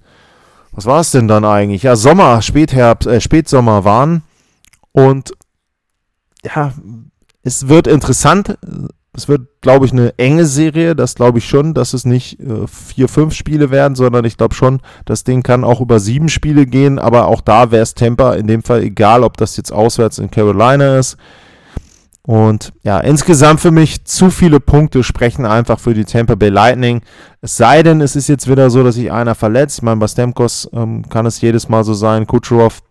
was 0.71 0.85
war 0.85 0.99
es 1.01 1.11
denn 1.11 1.27
dann 1.27 1.43
eigentlich? 1.43 1.83
Ja, 1.83 1.95
Sommer, 1.95 2.41
Spätherbst, 2.41 3.07
äh, 3.07 3.19
Spätsommer 3.19 3.83
waren. 3.83 4.23
Und 4.91 5.33
ja, 6.43 6.73
es 7.41 7.67
wird 7.67 7.87
interessant. 7.87 8.57
Es 9.17 9.27
wird, 9.27 9.47
glaube 9.61 9.87
ich, 9.87 9.91
eine 9.91 10.17
enge 10.19 10.45
Serie. 10.45 10.95
Das 10.95 11.15
glaube 11.15 11.39
ich 11.39 11.49
schon, 11.49 11.73
dass 11.73 11.93
es 11.93 12.05
nicht 12.05 12.39
äh, 12.39 12.67
vier, 12.67 13.07
fünf 13.09 13.33
Spiele 13.33 13.71
werden, 13.71 13.95
sondern 13.95 14.23
ich 14.25 14.37
glaube 14.37 14.53
schon, 14.53 14.79
das 15.05 15.23
Ding 15.23 15.41
kann 15.41 15.63
auch 15.63 15.81
über 15.81 15.99
sieben 15.99 16.29
Spiele 16.29 16.67
gehen. 16.67 16.99
Aber 16.99 17.25
auch 17.27 17.41
da 17.41 17.71
wäre 17.71 17.81
es 17.81 17.95
Temper 17.95 18.37
in 18.37 18.45
dem 18.45 18.61
Fall 18.61 18.83
egal, 18.83 19.23
ob 19.23 19.35
das 19.35 19.57
jetzt 19.57 19.73
auswärts 19.73 20.19
in 20.19 20.29
Carolina 20.29 20.99
ist 20.99 21.17
Und 22.21 22.73
ja, 22.83 22.99
insgesamt 22.99 23.61
für 23.61 23.71
mich 23.71 24.03
zu 24.03 24.29
viele 24.29 24.59
Punkte 24.59 25.01
sprechen 25.01 25.45
einfach 25.45 25.79
für 25.79 25.93
die 25.93 26.03
Tampa 26.03 26.35
Bay 26.35 26.49
Lightning. 26.49 27.01
Es 27.41 27.55
sei 27.55 27.83
denn, 27.83 28.01
es 28.01 28.17
ist 28.17 28.27
jetzt 28.27 28.49
wieder 28.49 28.69
so, 28.69 28.83
dass 28.83 28.95
sich 28.95 29.13
einer 29.13 29.33
verletzt. 29.33 29.77
Ich 29.77 29.81
meine, 29.81 30.01
bei 30.01 30.07
Stemkos 30.09 30.69
ähm, 30.73 31.07
kann 31.07 31.25
es 31.25 31.39
jedes 31.39 31.69
Mal 31.69 31.85
so 31.85 31.93
sein. 31.93 32.27
Kucherov 32.27 32.81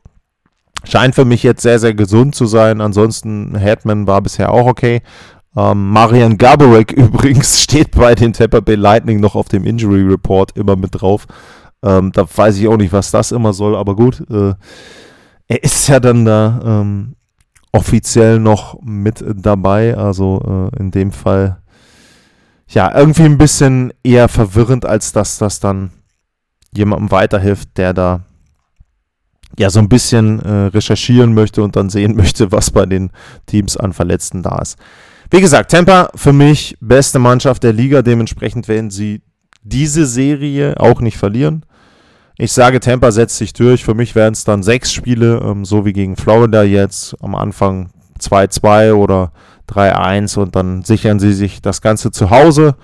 scheint 0.84 1.14
für 1.14 1.26
mich 1.26 1.42
jetzt 1.42 1.60
sehr, 1.60 1.78
sehr 1.78 1.92
gesund 1.92 2.34
zu 2.34 2.46
sein. 2.46 2.80
Ansonsten, 2.80 3.54
Hetman 3.56 4.06
war 4.06 4.22
bisher 4.22 4.52
auch 4.52 4.66
okay. 4.66 5.02
Ähm, 5.56 5.90
Marian 5.90 6.36
Gaborek 6.36 6.92
übrigens 6.96 7.60
steht 7.60 7.92
bei 7.92 8.14
den 8.14 8.32
Tampa 8.32 8.60
Bay 8.60 8.74
Lightning 8.74 9.20
noch 9.20 9.34
auf 9.34 9.48
dem 9.48 9.64
Injury 9.64 10.02
Report 10.02 10.56
immer 10.56 10.76
mit 10.76 11.00
drauf. 11.00 11.26
Ähm, 11.82 12.12
da 12.12 12.26
weiß 12.28 12.58
ich 12.58 12.68
auch 12.68 12.76
nicht, 12.76 12.92
was 12.92 13.10
das 13.10 13.32
immer 13.32 13.52
soll, 13.52 13.76
aber 13.76 13.96
gut. 13.96 14.22
Äh, 14.30 14.54
er 15.48 15.62
ist 15.62 15.88
ja 15.88 16.00
dann 16.00 16.24
da 16.24 16.60
ähm, 16.64 17.16
offiziell 17.72 18.38
noch 18.38 18.80
mit 18.82 19.24
dabei. 19.26 19.96
Also 19.96 20.70
äh, 20.74 20.80
in 20.80 20.90
dem 20.90 21.12
Fall 21.12 21.58
ja 22.68 22.96
irgendwie 22.96 23.24
ein 23.24 23.38
bisschen 23.38 23.92
eher 24.02 24.28
verwirrend, 24.28 24.84
als 24.84 25.12
dass 25.12 25.38
das 25.38 25.60
dann 25.60 25.90
jemandem 26.74 27.10
weiterhilft, 27.10 27.78
der 27.78 27.94
da 27.94 28.20
ja 29.58 29.70
so 29.70 29.78
ein 29.78 29.88
bisschen 29.88 30.40
äh, 30.40 30.66
recherchieren 30.66 31.32
möchte 31.32 31.62
und 31.62 31.76
dann 31.76 31.88
sehen 31.88 32.16
möchte, 32.16 32.52
was 32.52 32.70
bei 32.70 32.86
den 32.86 33.10
Teams 33.46 33.76
an 33.76 33.92
Verletzten 33.92 34.42
da 34.42 34.58
ist. 34.58 34.76
Wie 35.30 35.40
gesagt, 35.40 35.70
Tampa 35.70 36.10
für 36.14 36.32
mich 36.32 36.76
beste 36.80 37.18
Mannschaft 37.18 37.62
der 37.62 37.72
Liga. 37.72 38.02
Dementsprechend 38.02 38.68
werden 38.68 38.90
sie 38.90 39.22
diese 39.62 40.06
Serie 40.06 40.78
auch 40.78 41.00
nicht 41.00 41.16
verlieren. 41.16 41.64
Ich 42.38 42.52
sage, 42.52 42.80
Tampa 42.80 43.10
setzt 43.12 43.38
sich 43.38 43.52
durch. 43.52 43.84
Für 43.84 43.94
mich 43.94 44.14
wären 44.14 44.34
es 44.34 44.44
dann 44.44 44.62
sechs 44.62 44.92
Spiele, 44.92 45.40
ähm, 45.44 45.64
so 45.64 45.84
wie 45.84 45.92
gegen 45.92 46.16
Florida 46.16 46.62
jetzt 46.62 47.16
am 47.22 47.34
Anfang 47.34 47.90
2-2 48.20 48.92
oder 48.92 49.32
3-1 49.68 50.38
und 50.38 50.54
dann 50.54 50.82
sichern 50.82 51.18
sie 51.18 51.32
sich 51.32 51.62
das 51.62 51.80
Ganze 51.80 52.10
zu 52.10 52.30
Hause 52.30 52.76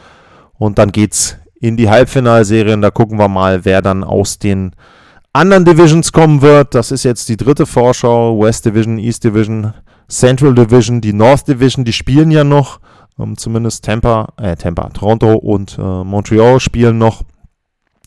und 0.58 0.78
dann 0.78 0.90
geht's 0.90 1.36
in 1.60 1.76
die 1.76 1.90
Halbfinalserien. 1.90 2.80
Da 2.80 2.90
gucken 2.90 3.18
wir 3.18 3.28
mal, 3.28 3.64
wer 3.64 3.82
dann 3.82 4.04
aus 4.04 4.38
den 4.38 4.72
anderen 5.32 5.64
Divisions 5.64 6.12
kommen 6.12 6.42
wird. 6.42 6.74
Das 6.74 6.90
ist 6.90 7.04
jetzt 7.04 7.28
die 7.28 7.36
dritte 7.36 7.66
Vorschau. 7.66 8.40
West 8.40 8.64
Division, 8.64 8.98
East 8.98 9.24
Division, 9.24 9.72
Central 10.08 10.54
Division, 10.54 11.00
die 11.00 11.12
North 11.12 11.48
Division, 11.48 11.84
die 11.84 11.92
spielen 11.92 12.30
ja 12.30 12.44
noch. 12.44 12.80
Ähm, 13.18 13.36
zumindest 13.36 13.84
Tampa, 13.84 14.32
äh, 14.40 14.56
Tampa, 14.56 14.88
Toronto 14.90 15.34
und 15.34 15.78
äh, 15.78 16.04
Montreal 16.04 16.60
spielen 16.60 16.98
noch. 16.98 17.22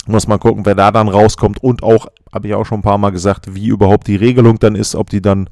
Muss 0.08 0.28
mal 0.28 0.38
gucken, 0.38 0.66
wer 0.66 0.76
da 0.76 0.92
dann 0.92 1.08
rauskommt 1.08 1.64
und 1.64 1.82
auch, 1.82 2.08
habe 2.32 2.48
ich 2.48 2.54
auch 2.54 2.66
schon 2.66 2.80
ein 2.80 2.84
paar 2.84 2.98
Mal 2.98 3.10
gesagt, 3.10 3.56
wie 3.56 3.68
überhaupt 3.68 4.08
die 4.08 4.16
Regelung 4.16 4.60
dann 4.60 4.76
ist, 4.76 4.96
ob 4.96 5.10
die 5.10 5.22
dann 5.22 5.50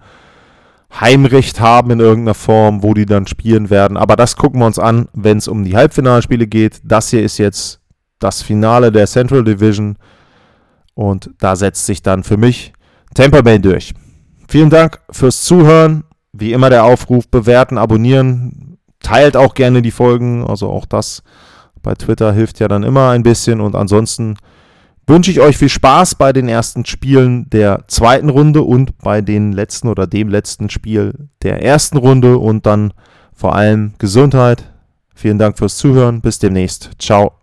Heimrecht 1.00 1.60
haben 1.60 1.90
in 1.92 2.00
irgendeiner 2.00 2.36
Form, 2.36 2.84
wo 2.84 2.94
die 2.94 3.08
dann 3.08 3.26
spielen 3.26 3.72
werden. 3.72 3.98
Aber 3.98 4.16
das 4.16 4.36
gucken 4.36 4.60
wir 4.60 4.68
uns 4.68 4.78
an, 4.78 5.08
wenn 5.14 5.40
es 5.40 5.48
um 5.48 5.64
die 5.64 5.76
Halbfinalspiele 5.76 6.46
geht. 6.46 6.82
Das 6.84 7.10
hier 7.10 7.24
ist 7.24 7.40
jetzt 7.40 7.80
das 8.20 8.44
Finale 8.44 8.92
der 8.92 9.08
Central 9.08 9.44
Division 9.44 9.98
und 10.94 11.32
da 11.40 11.56
setzt 11.56 11.86
sich 11.86 12.04
dann 12.04 12.24
für 12.24 12.38
mich 12.38 12.74
Tampa 13.16 13.42
Bay 13.42 13.60
durch. 13.60 13.94
Vielen 14.48 14.70
Dank 14.70 15.00
fürs 15.10 15.44
Zuhören. 15.44 16.04
Wie 16.34 16.52
immer 16.52 16.70
der 16.70 16.84
Aufruf, 16.84 17.28
bewerten, 17.28 17.78
abonnieren. 17.78 18.78
Teilt 19.02 19.38
auch 19.38 19.54
gerne 19.54 19.82
die 19.82 19.92
Folgen, 19.92 20.46
also 20.46 20.70
auch 20.70 20.86
das 20.86 21.24
bei 21.84 21.94
Twitter 21.94 22.32
hilft 22.32 22.60
ja 22.60 22.68
dann 22.68 22.84
immer 22.84 23.10
ein 23.10 23.24
bisschen. 23.24 23.62
Und 23.62 23.76
ansonsten 23.76 24.38
wünsche 25.06 25.30
ich 25.30 25.42
euch 25.42 25.58
viel 25.58 25.70
Spaß 25.70 26.16
bei 26.16 26.34
den 26.34 26.48
ersten 26.48 26.86
Spielen 26.86 27.50
der 27.50 27.84
zweiten 27.88 28.30
Runde 28.30 28.64
und 28.64 28.98
bei 29.00 29.22
den 29.22 29.52
letzten 29.52 29.90
oder 29.90 30.08
dem 30.08 30.30
letzten 30.30 30.70
Spiel 30.70 31.14
der 31.44 31.62
ersten 31.62 31.98
Runde 31.98 32.38
und 32.38 32.66
dann 32.66 32.94
vor 33.34 33.56
allem 33.56 33.94
Gesundheit. 34.00 34.64
Vielen 35.14 35.38
Dank 35.38 35.58
fürs 35.58 35.78
Zuhören. 35.78 36.22
Bis 36.22 36.40
demnächst. 36.40 36.92
Ciao. 36.98 37.43